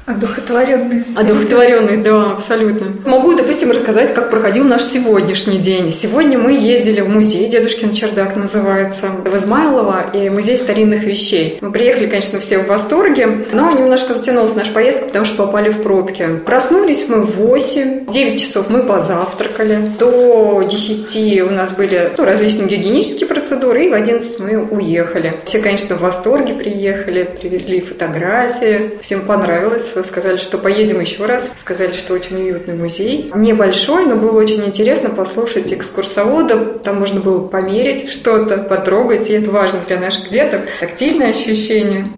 Одухотворенный. 0.07 1.03
Одухотворенный, 1.17 1.97
да, 1.97 2.33
абсолютно. 2.33 2.93
Могу, 3.09 3.35
допустим, 3.35 3.71
рассказать, 3.71 4.13
как 4.13 4.29
проходил 4.31 4.65
наш 4.65 4.83
сегодняшний 4.83 5.57
день. 5.57 5.91
Сегодня 5.91 6.39
мы 6.39 6.53
ездили 6.53 7.01
в 7.01 7.09
музей, 7.09 7.47
Дедушкин 7.49 7.95
чердак 7.95 8.37
называется, 8.37 9.09
в 9.09 9.35
Измайлово, 9.35 10.11
и 10.13 10.29
музей 10.29 10.59
старинных 10.59 11.05
вещей. 11.05 11.57
Мы 11.63 11.73
приехали, 11.73 12.05
конечно, 12.05 12.39
все 12.39 12.59
в 12.59 12.67
восторге, 12.67 13.47
но 13.53 13.71
немножко 13.71 14.15
затянулась 14.15 14.55
наша 14.55 14.73
поездка, 14.73 15.07
потому 15.07 15.25
что 15.25 15.37
попали 15.37 15.71
в 15.71 15.83
пробки. 15.83 16.29
Проснулись 16.45 17.07
мы 17.09 17.23
в 17.23 17.37
8, 17.37 18.07
в 18.07 18.13
9 18.13 18.41
часов 18.41 18.69
мы 18.69 18.83
позавтракали, 18.83 19.79
до 19.99 20.67
10 20.69 21.43
у 21.45 21.51
нас 21.51 21.73
были 21.73 22.13
ну, 22.19 22.25
различные 22.27 22.69
гигиенические 22.69 23.27
процедуры, 23.27 23.87
и 23.87 23.89
в 23.89 23.95
11 23.95 24.39
мы 24.41 24.67
уехали. 24.67 25.37
Все, 25.45 25.61
конечно, 25.61 25.97
в 25.97 26.03
восторге 26.03 26.53
приехали, 26.53 27.25
привезли 27.41 27.81
фотографии, 27.81 28.99
всем 29.01 29.23
понравилось 29.23 29.94
сказали, 30.03 30.37
что 30.37 30.59
поедем 30.59 31.01
еще 31.01 31.27
раз. 31.27 31.53
Сказали, 31.59 31.93
что 31.93 32.15
очень 32.15 32.37
уютный 32.37 32.75
музей. 32.75 33.31
Небольшой, 33.35 34.07
но 34.07 34.17
было 34.17 34.39
очень 34.39 34.65
интересно 34.65 35.11
послушать 35.11 35.73
экскурсовода. 35.73 36.57
Там 36.83 36.99
можно 36.99 37.21
было 37.21 37.47
померить 37.47 38.11
что-то, 38.11 38.57
потрогать, 38.59 39.31
и 39.31 39.35
это 39.35 39.51
важно 39.51 39.79
для 39.87 40.01
наших 40.01 40.31
деток. 40.31 40.63
Тактильное 40.81 41.31
ощущение. 41.31 42.09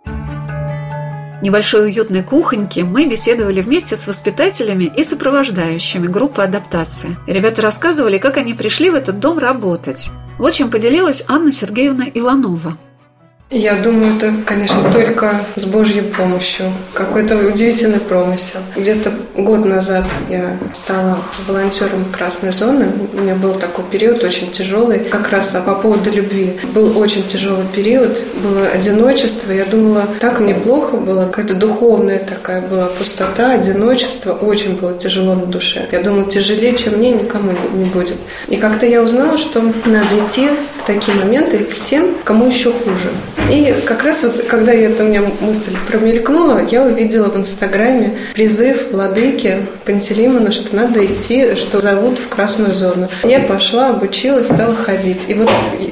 Небольшой 1.43 1.91
уютной 1.91 2.23
кухоньке 2.23 2.83
мы 2.83 3.07
беседовали 3.07 3.61
вместе 3.61 3.95
с 3.95 4.07
воспитателями 4.07 4.91
и 4.97 5.05
сопровождающими 5.05 6.07
группы 6.07 6.43
адаптации. 6.43 7.17
ребята 7.27 7.63
рассказывали, 7.63 8.19
как 8.19 8.39
они 8.39 8.55
пришли 8.55 8.91
в 8.91 8.95
этот 8.95 9.21
дом 9.21 9.39
работать. 9.39 10.11
Вот 10.39 10.53
чем 10.55 10.71
поделилась 10.71 11.25
Анна 11.29 11.53
Сергеевна 11.53 12.07
Иванова. 12.13 12.79
Я 13.51 13.77
думаю, 13.77 14.17
это, 14.17 14.35
конечно, 14.45 14.91
только 14.91 15.41
с 15.55 15.67
Божьей 15.67 16.01
помощью. 16.01 16.73
Какой-то 16.93 17.37
удивительный 17.37 18.01
промысел. 18.01 18.59
Где-то 18.75 19.13
год 19.37 19.65
назад 19.65 20.05
я 20.29 20.57
стала 20.73 21.19
волонтером 21.47 22.07
Красной 22.11 22.51
зоны. 22.51 22.89
У 23.15 23.21
меня 23.21 23.37
был 23.37 23.55
такой 23.55 23.85
период 23.85 24.25
очень 24.25 24.51
тяжелый, 24.51 24.99
как 24.99 25.31
раз 25.31 25.55
по 25.65 25.77
поводу 25.77 26.11
любви. 26.11 26.59
Был 26.75 26.99
очень 26.99 27.23
тяжелый 27.23 27.67
период, 27.73 28.21
было 28.43 28.67
одиночество. 28.67 29.53
Я 29.53 29.65
думала, 29.65 30.09
так 30.19 30.41
неплохо 30.41 30.97
было, 30.97 31.27
какая-то 31.27 31.55
духовная 31.55 32.19
такая 32.19 32.63
была 32.63 32.87
пустота, 32.87 33.53
одиночество. 33.53 34.33
Очень 34.33 34.75
было 34.75 34.99
тяжело 34.99 35.37
на 35.37 35.47
душе. 35.47 35.87
Я 35.93 36.03
думала, 36.03 36.29
тяжелее, 36.29 36.77
чем 36.77 36.95
мне, 36.95 37.13
никому 37.13 37.53
не 37.75 37.85
будет. 37.85 38.17
И 38.49 38.57
как-то 38.57 38.87
я 38.87 39.01
узнала, 39.03 39.39
что 39.39 39.61
надо 39.61 40.27
идти 40.27 40.49
в 40.79 40.85
такие 40.85 41.17
моменты 41.17 41.59
к 41.59 41.83
тем, 41.83 42.17
кому 42.25 42.49
еще 42.49 42.73
хуже. 42.73 43.11
И 43.51 43.73
как 43.85 44.03
раз 44.03 44.25
вот, 44.25 44.43
когда 44.49 44.73
эта 44.73 45.05
у 45.05 45.07
меня 45.07 45.23
мысль 45.41 45.77
промелькнула, 45.87 46.67
я 46.69 46.83
увидела 46.83 47.29
в 47.29 47.37
Инстаграме 47.37 48.19
призыв 48.35 48.91
владыки 48.91 49.59
Пантелеймона, 49.85 50.51
что 50.51 50.75
надо 50.75 51.05
идти, 51.07 51.55
что 51.55 51.81
зовут 51.81 52.19
в 52.19 52.29
красную 52.29 52.75
зону. 52.75 53.09
Я 53.23 53.41
пошла, 53.41 53.91
обучилась, 53.91 54.47
стала 54.47 54.75
ходить. 54.75 55.27
И 55.29 55.35
вот 55.35 55.49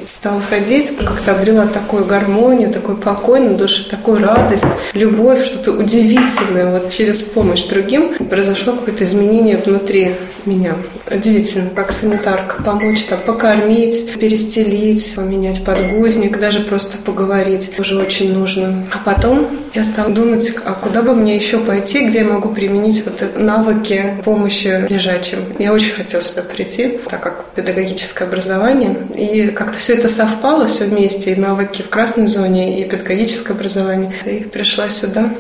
стала 0.07 0.41
ходить, 0.41 0.97
как-то 0.99 1.33
обрела 1.33 1.67
такую 1.67 2.05
гармонию, 2.05 2.73
такой 2.73 2.97
покой 2.97 3.39
на 3.39 3.55
душе, 3.55 3.85
такую 3.89 4.19
радость, 4.19 4.65
любовь, 4.95 5.45
что-то 5.45 5.73
удивительное. 5.73 6.73
Вот 6.73 6.91
через 6.91 7.23
помощь 7.23 7.65
другим 7.67 8.15
произошло 8.29 8.73
какое-то 8.73 9.05
изменение 9.05 9.59
внутри 9.59 10.15
меня. 10.45 10.75
Удивительно, 11.09 11.71
как 11.71 11.93
санитарка 11.93 12.63
помочь, 12.63 13.05
там, 13.05 13.19
покормить, 13.25 14.19
перестелить, 14.19 15.15
поменять 15.15 15.65
подгузник, 15.65 16.41
даже 16.41 16.61
просто 16.61 16.99
поговорить 16.99 17.34
уже 17.79 17.97
очень 17.97 18.33
нужно. 18.33 18.87
А 18.93 18.99
потом 19.05 19.49
я 19.75 19.85
стала 19.85 20.11
думать, 20.11 20.53
а 20.65 20.73
куда 20.73 21.03
бы 21.03 21.15
мне 21.15 21.37
еще 21.37 21.59
пойти, 21.59 22.07
где 22.07 22.19
я 22.19 22.25
могу 22.25 22.51
применить 22.51 23.05
вот 23.05 23.37
навыки 23.37 24.17
помощи 24.25 24.87
лежачим. 24.89 25.39
Я 25.59 25.73
очень 25.73 25.93
хотела 25.93 26.23
сюда 26.23 26.43
прийти, 26.43 26.99
так 27.09 27.21
как 27.21 27.45
педагогическое 27.55 28.29
образование. 28.29 28.97
И 29.17 29.49
как-то 29.49 29.79
все 29.79 29.95
это 29.95 30.09
совпало, 30.09 30.67
все 30.69 30.85
вместе, 30.85 31.33
и 31.33 31.41
навыки 31.41 31.83
в 31.83 31.89
красной 31.89 32.27
зоне, 32.27 32.81
и 32.81 32.89
педагогическое 32.89 33.57
образование. 33.57 34.13
И 34.25 34.45
пришла 34.45 34.89
сюда. 34.89 35.31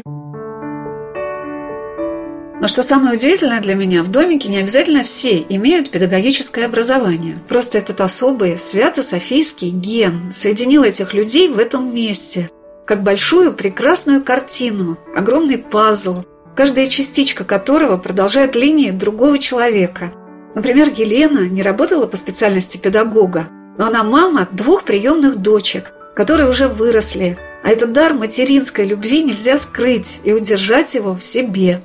Но 2.64 2.68
что 2.68 2.82
самое 2.82 3.12
удивительное 3.12 3.60
для 3.60 3.74
меня, 3.74 4.02
в 4.02 4.10
домике 4.10 4.48
не 4.48 4.56
обязательно 4.56 5.04
все 5.04 5.44
имеют 5.50 5.90
педагогическое 5.90 6.64
образование. 6.64 7.38
Просто 7.46 7.76
этот 7.76 8.00
особый 8.00 8.56
свято-софийский 8.56 9.68
ген 9.68 10.32
соединил 10.32 10.82
этих 10.82 11.12
людей 11.12 11.48
в 11.48 11.58
этом 11.58 11.94
месте, 11.94 12.48
как 12.86 13.02
большую 13.02 13.52
прекрасную 13.52 14.24
картину, 14.24 14.96
огромный 15.14 15.58
пазл, 15.58 16.24
каждая 16.56 16.86
частичка 16.86 17.44
которого 17.44 17.98
продолжает 17.98 18.56
линии 18.56 18.92
другого 18.92 19.38
человека. 19.38 20.14
Например, 20.54 20.88
Елена 20.88 21.40
не 21.40 21.62
работала 21.62 22.06
по 22.06 22.16
специальности 22.16 22.78
педагога, 22.78 23.46
но 23.76 23.88
она 23.88 24.02
мама 24.04 24.48
двух 24.52 24.84
приемных 24.84 25.36
дочек, 25.36 25.92
которые 26.16 26.48
уже 26.48 26.68
выросли, 26.68 27.36
а 27.62 27.68
этот 27.68 27.92
дар 27.92 28.14
материнской 28.14 28.86
любви 28.86 29.22
нельзя 29.22 29.58
скрыть 29.58 30.22
и 30.24 30.32
удержать 30.32 30.94
его 30.94 31.14
в 31.14 31.22
себе. 31.22 31.82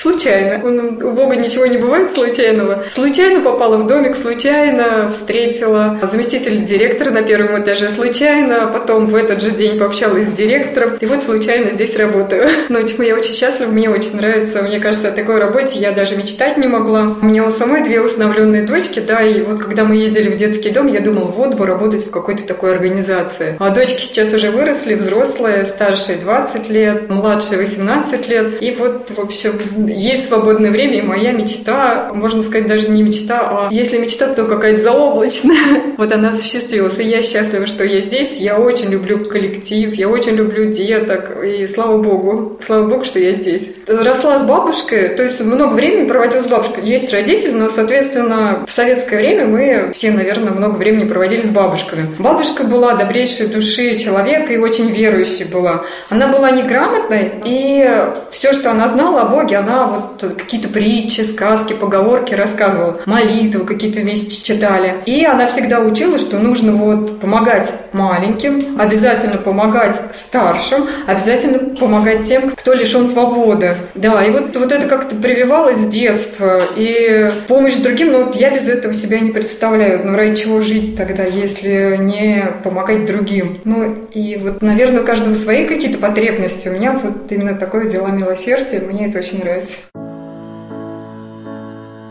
Случайно. 0.00 0.64
У 0.64 1.10
Бога 1.10 1.36
ничего 1.36 1.66
не 1.66 1.76
бывает 1.76 2.10
случайного. 2.10 2.84
Случайно 2.90 3.40
попала 3.40 3.76
в 3.76 3.86
домик, 3.86 4.16
случайно 4.16 5.10
встретила 5.10 5.98
заместителя 6.02 6.56
директора 6.56 7.10
на 7.10 7.20
первом 7.20 7.62
этаже, 7.62 7.90
случайно 7.90 8.70
потом 8.72 9.08
в 9.08 9.14
этот 9.14 9.42
же 9.42 9.50
день 9.50 9.78
пообщалась 9.78 10.24
с 10.24 10.32
директором. 10.32 10.96
И 11.00 11.04
вот 11.04 11.22
случайно 11.22 11.70
здесь 11.70 11.96
работаю. 11.96 12.48
Но 12.70 12.82
чему 12.82 13.02
я 13.02 13.14
очень 13.14 13.34
счастлива, 13.34 13.70
мне 13.70 13.90
очень 13.90 14.16
нравится. 14.16 14.62
Мне 14.62 14.80
кажется, 14.80 15.08
о 15.08 15.12
такой 15.12 15.38
работе 15.38 15.78
я 15.78 15.92
даже 15.92 16.16
мечтать 16.16 16.56
не 16.56 16.66
могла. 16.66 17.16
У 17.20 17.26
меня 17.26 17.44
у 17.44 17.50
самой 17.50 17.84
две 17.84 18.00
усыновленные 18.00 18.62
дочки, 18.62 19.00
да, 19.00 19.20
и 19.20 19.42
вот 19.42 19.62
когда 19.62 19.84
мы 19.84 19.96
ездили 19.96 20.30
в 20.30 20.36
детский 20.36 20.70
дом, 20.70 20.86
я 20.86 21.00
думала, 21.00 21.26
вот 21.26 21.56
бы 21.56 21.66
работать 21.66 22.06
в 22.06 22.10
какой-то 22.10 22.46
такой 22.46 22.74
организации. 22.74 23.56
А 23.58 23.68
дочки 23.68 24.00
сейчас 24.00 24.32
уже 24.32 24.50
выросли, 24.50 24.94
взрослые, 24.94 25.66
старшие 25.66 26.16
20 26.16 26.70
лет, 26.70 27.10
младшие 27.10 27.58
18 27.58 28.28
лет. 28.28 28.62
И 28.62 28.72
вот, 28.72 29.10
в 29.14 29.20
общем, 29.20 29.89
есть 29.92 30.28
свободное 30.28 30.70
время, 30.70 30.98
и 30.98 31.02
моя 31.02 31.32
мечта, 31.32 32.10
можно 32.14 32.42
сказать, 32.42 32.66
даже 32.66 32.88
не 32.88 33.02
мечта, 33.02 33.40
а 33.40 33.68
если 33.70 33.98
мечта, 33.98 34.28
то 34.28 34.44
какая-то 34.44 34.82
заоблачная. 34.82 35.80
Вот 36.00 36.12
она 36.12 36.30
осуществилась, 36.30 36.98
и 36.98 37.04
я 37.04 37.22
счастлива, 37.22 37.66
что 37.66 37.84
я 37.84 38.00
здесь. 38.00 38.38
Я 38.38 38.58
очень 38.58 38.88
люблю 38.88 39.24
коллектив, 39.26 39.92
я 39.94 40.08
очень 40.08 40.34
люблю 40.34 40.70
деток, 40.70 41.44
и 41.44 41.66
слава 41.66 41.98
богу, 41.98 42.58
слава 42.64 42.86
богу, 42.86 43.04
что 43.04 43.18
я 43.18 43.32
здесь. 43.32 43.70
Росла 43.86 44.38
с 44.38 44.42
бабушкой, 44.42 45.10
то 45.10 45.22
есть 45.22 45.40
много 45.40 45.74
времени 45.74 46.08
проводила 46.08 46.40
с 46.40 46.46
бабушкой. 46.46 46.84
Есть 46.84 47.12
родители, 47.12 47.52
но, 47.52 47.68
соответственно, 47.68 48.64
в 48.66 48.72
советское 48.72 49.18
время 49.18 49.46
мы 49.46 49.90
все, 49.92 50.10
наверное, 50.10 50.52
много 50.52 50.76
времени 50.76 51.06
проводили 51.06 51.42
с 51.42 51.50
бабушками. 51.50 52.08
Бабушка 52.18 52.64
была 52.64 52.94
добрейшей 52.94 53.48
души 53.48 53.98
человека 53.98 54.52
и 54.52 54.56
очень 54.56 54.90
верующей 54.90 55.44
была. 55.44 55.84
Она 56.08 56.28
была 56.28 56.50
неграмотной, 56.50 57.32
и 57.44 57.88
все, 58.30 58.52
что 58.52 58.70
она 58.70 58.88
знала 58.88 59.22
о 59.22 59.26
Боге, 59.26 59.56
она 59.56 59.79
вот 59.86 60.34
какие-то 60.36 60.68
притчи, 60.68 61.22
сказки, 61.22 61.72
поговорки 61.72 62.34
рассказывала, 62.34 63.00
молитвы 63.06 63.64
какие-то 63.64 64.00
вместе 64.00 64.30
читали. 64.30 64.96
И 65.06 65.24
она 65.24 65.46
всегда 65.46 65.80
учила, 65.80 66.18
что 66.18 66.38
нужно 66.38 66.72
вот 66.72 67.20
помогать 67.20 67.72
маленьким, 67.92 68.78
обязательно 68.78 69.38
помогать 69.38 70.00
старшим, 70.14 70.88
обязательно 71.06 71.76
помогать 71.76 72.26
тем, 72.26 72.50
кто 72.50 72.72
лишен 72.72 73.06
свободы. 73.06 73.74
Да, 73.94 74.24
и 74.24 74.30
вот, 74.30 74.56
вот 74.56 74.72
это 74.72 74.86
как-то 74.86 75.16
прививалось 75.16 75.78
с 75.78 75.86
детства. 75.86 76.62
И 76.76 77.30
помощь 77.48 77.76
другим, 77.76 78.12
ну 78.12 78.24
вот 78.24 78.36
я 78.36 78.50
без 78.50 78.68
этого 78.68 78.94
себя 78.94 79.20
не 79.20 79.30
представляю. 79.30 80.04
Ну 80.04 80.16
ради 80.16 80.36
чего 80.36 80.60
жить 80.60 80.96
тогда, 80.96 81.24
если 81.24 81.96
не 81.98 82.46
помогать 82.64 83.06
другим? 83.06 83.58
Ну 83.64 84.06
и 84.12 84.36
вот, 84.36 84.62
наверное, 84.62 85.02
у 85.02 85.06
каждого 85.06 85.34
свои 85.34 85.66
какие-то 85.66 85.98
потребности. 85.98 86.68
У 86.68 86.72
меня 86.72 86.92
вот 86.92 87.30
именно 87.30 87.54
такое 87.54 87.88
дело 87.88 88.08
милосердия. 88.08 88.80
Мне 88.80 89.08
это 89.08 89.18
очень 89.18 89.40
нравится. 89.40 89.59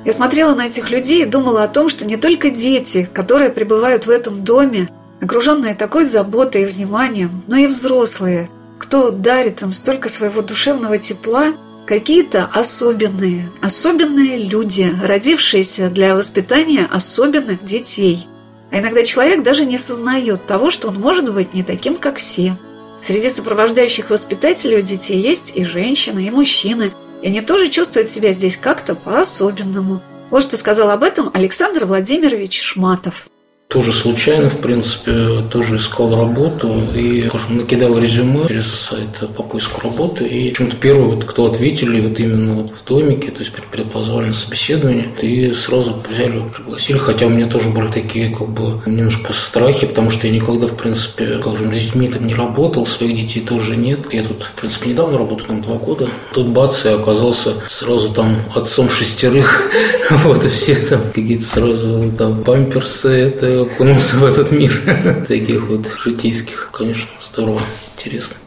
Я 0.06 0.14
смотрела 0.14 0.56
на 0.56 0.68
этих 0.68 0.90
людей 0.90 1.24
и 1.24 1.26
думала 1.26 1.64
о 1.64 1.68
том, 1.68 1.90
что 1.90 2.06
не 2.06 2.18
только 2.18 2.50
дети, 2.50 3.10
которые 3.14 3.50
пребывают 3.50 4.06
в 4.06 4.10
этом 4.10 4.44
доме, 4.44 4.90
окруженные 5.22 5.76
такой 5.76 6.06
заботой 6.06 6.64
и 6.64 6.66
вниманием, 6.66 7.44
но 7.48 7.58
и 7.58 7.68
взрослые, 7.68 8.50
кто 8.78 9.12
дарит 9.12 9.62
им 9.62 9.74
столько 9.74 10.10
своего 10.10 10.42
душевного 10.42 10.98
тепла, 10.98 11.54
какие-то 11.86 12.46
особенные, 12.54 13.52
особенные 13.62 14.38
люди, 14.38 14.96
родившиеся 15.04 15.90
для 15.90 16.16
воспитания 16.16 16.88
особенных 16.90 17.64
детей. 17.64 18.28
А 18.72 18.80
иногда 18.80 19.04
человек 19.04 19.44
даже 19.44 19.66
не 19.66 19.78
сознает 19.78 20.46
того, 20.46 20.70
что 20.70 20.90
он 20.90 21.00
может 21.00 21.34
быть 21.34 21.54
не 21.54 21.64
таким, 21.64 21.96
как 21.96 22.18
все. 22.18 22.56
Среди 23.02 23.30
сопровождающих 23.30 24.10
воспитателей 24.10 24.78
у 24.78 24.82
детей 24.82 25.20
есть 25.20 25.54
и 25.56 25.64
женщины, 25.64 26.28
и 26.28 26.32
мужчины, 26.32 26.92
и 27.22 27.28
они 27.28 27.42
тоже 27.42 27.70
чувствуют 27.70 28.08
себя 28.08 28.32
здесь 28.32 28.58
как-то 28.58 28.96
по-особенному. 28.96 30.02
Вот 30.30 30.44
что 30.44 30.58
сказал 30.58 30.92
об 30.92 31.04
этом 31.04 31.32
Александр 31.34 31.86
Владимирович 31.86 32.62
Шматов 32.62 33.28
тоже 33.70 33.94
случайно, 33.94 34.50
в 34.50 34.58
принципе, 34.58 35.44
тоже 35.52 35.76
искал 35.76 36.16
работу 36.16 36.76
и 36.96 37.30
накидал 37.50 38.00
резюме 38.00 38.48
через 38.48 38.74
сайт 38.74 39.20
по 39.38 39.44
поиску 39.44 39.82
работы. 39.82 40.26
И 40.26 40.50
почему-то 40.50 40.76
первый, 40.78 41.16
вот, 41.16 41.24
кто 41.26 41.46
ответили, 41.46 42.02
вот 42.02 42.20
именно 42.20 42.54
вот 42.54 42.72
в 42.72 42.84
домике, 42.84 43.30
то 43.30 43.42
есть 43.42 43.54
предпозвали 43.54 44.30
на 44.30 44.34
собеседование, 44.34 45.06
и 45.22 45.54
сразу 45.54 46.02
взяли, 46.10 46.44
пригласили. 46.48 46.98
Хотя 46.98 47.28
у 47.28 47.30
меня 47.30 47.46
тоже 47.46 47.70
были 47.70 47.92
такие, 47.92 48.36
как 48.36 48.50
бы, 48.50 48.82
немножко 48.88 49.34
страхи, 49.34 49.86
потому 49.86 50.10
что 50.10 50.26
я 50.26 50.34
никогда, 50.34 50.66
в 50.66 50.76
принципе, 50.76 51.38
как 51.38 51.56
же, 51.56 51.66
с 51.66 51.70
детьми 51.70 52.08
так 52.08 52.22
не 52.22 52.34
работал, 52.34 52.88
своих 52.88 53.16
детей 53.16 53.42
тоже 53.42 53.76
нет. 53.76 54.12
Я 54.12 54.24
тут, 54.24 54.42
в 54.42 54.52
принципе, 54.54 54.90
недавно 54.90 55.20
работаю, 55.20 55.46
там, 55.46 55.62
два 55.62 55.76
года. 55.76 56.08
Тут 56.34 56.48
бац, 56.48 56.86
я 56.86 56.96
оказался 56.96 57.54
сразу 57.68 58.12
там 58.14 58.36
отцом 58.56 58.90
шестерых, 58.90 59.70
вот, 60.10 60.44
и 60.44 60.50
все 60.50 60.74
там 60.74 61.02
какие-то 61.14 61.46
сразу 61.46 62.12
там 62.18 62.44
памперсы, 62.44 63.10
это 63.10 63.59
окунулся 63.62 64.18
в 64.18 64.26
этот 64.26 64.52
мир 64.52 65.26
таких 65.28 65.62
вот 65.68 65.88
житейских. 66.04 66.70
Конечно, 66.72 67.10
здорово, 67.22 67.62
интересно. 67.96 68.38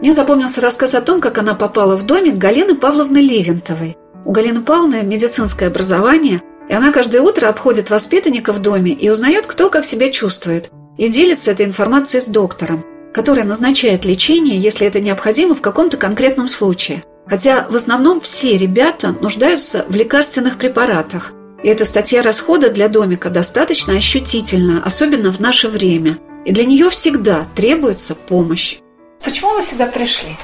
Мне 0.00 0.12
запомнился 0.12 0.60
рассказ 0.60 0.94
о 0.94 1.00
том, 1.00 1.20
как 1.20 1.38
она 1.38 1.54
попала 1.54 1.96
в 1.96 2.04
домик 2.04 2.36
Галины 2.36 2.74
Павловны 2.74 3.18
Левентовой. 3.18 3.96
У 4.26 4.32
Галины 4.32 4.60
Павловны 4.60 5.02
медицинское 5.02 5.66
образование, 5.66 6.42
и 6.68 6.74
она 6.74 6.92
каждое 6.92 7.22
утро 7.22 7.48
обходит 7.48 7.88
воспитанника 7.88 8.52
в 8.52 8.60
доме 8.60 8.92
и 8.92 9.08
узнает, 9.08 9.46
кто 9.46 9.70
как 9.70 9.84
себя 9.84 10.10
чувствует, 10.10 10.70
и 10.98 11.08
делится 11.08 11.50
этой 11.50 11.64
информацией 11.64 12.20
с 12.20 12.28
доктором, 12.28 12.84
который 13.14 13.44
назначает 13.44 14.04
лечение, 14.04 14.58
если 14.58 14.86
это 14.86 15.00
необходимо 15.00 15.54
в 15.54 15.62
каком-то 15.62 15.96
конкретном 15.96 16.48
случае. 16.48 17.02
Хотя 17.26 17.66
в 17.70 17.74
основном 17.74 18.20
все 18.20 18.58
ребята 18.58 19.14
нуждаются 19.18 19.86
в 19.88 19.94
лекарственных 19.94 20.58
препаратах– 20.58 21.32
и 21.64 21.68
эта 21.68 21.86
статья 21.86 22.20
расхода 22.20 22.68
для 22.68 22.88
домика 22.88 23.30
достаточно 23.30 23.94
ощутительна, 23.94 24.82
особенно 24.84 25.32
в 25.32 25.40
наше 25.40 25.70
время. 25.70 26.18
И 26.44 26.52
для 26.52 26.66
нее 26.66 26.90
всегда 26.90 27.46
требуется 27.56 28.14
помощь. 28.14 28.76
Почему 29.24 29.54
вы 29.54 29.62
сюда 29.62 29.86
пришли? 29.86 30.36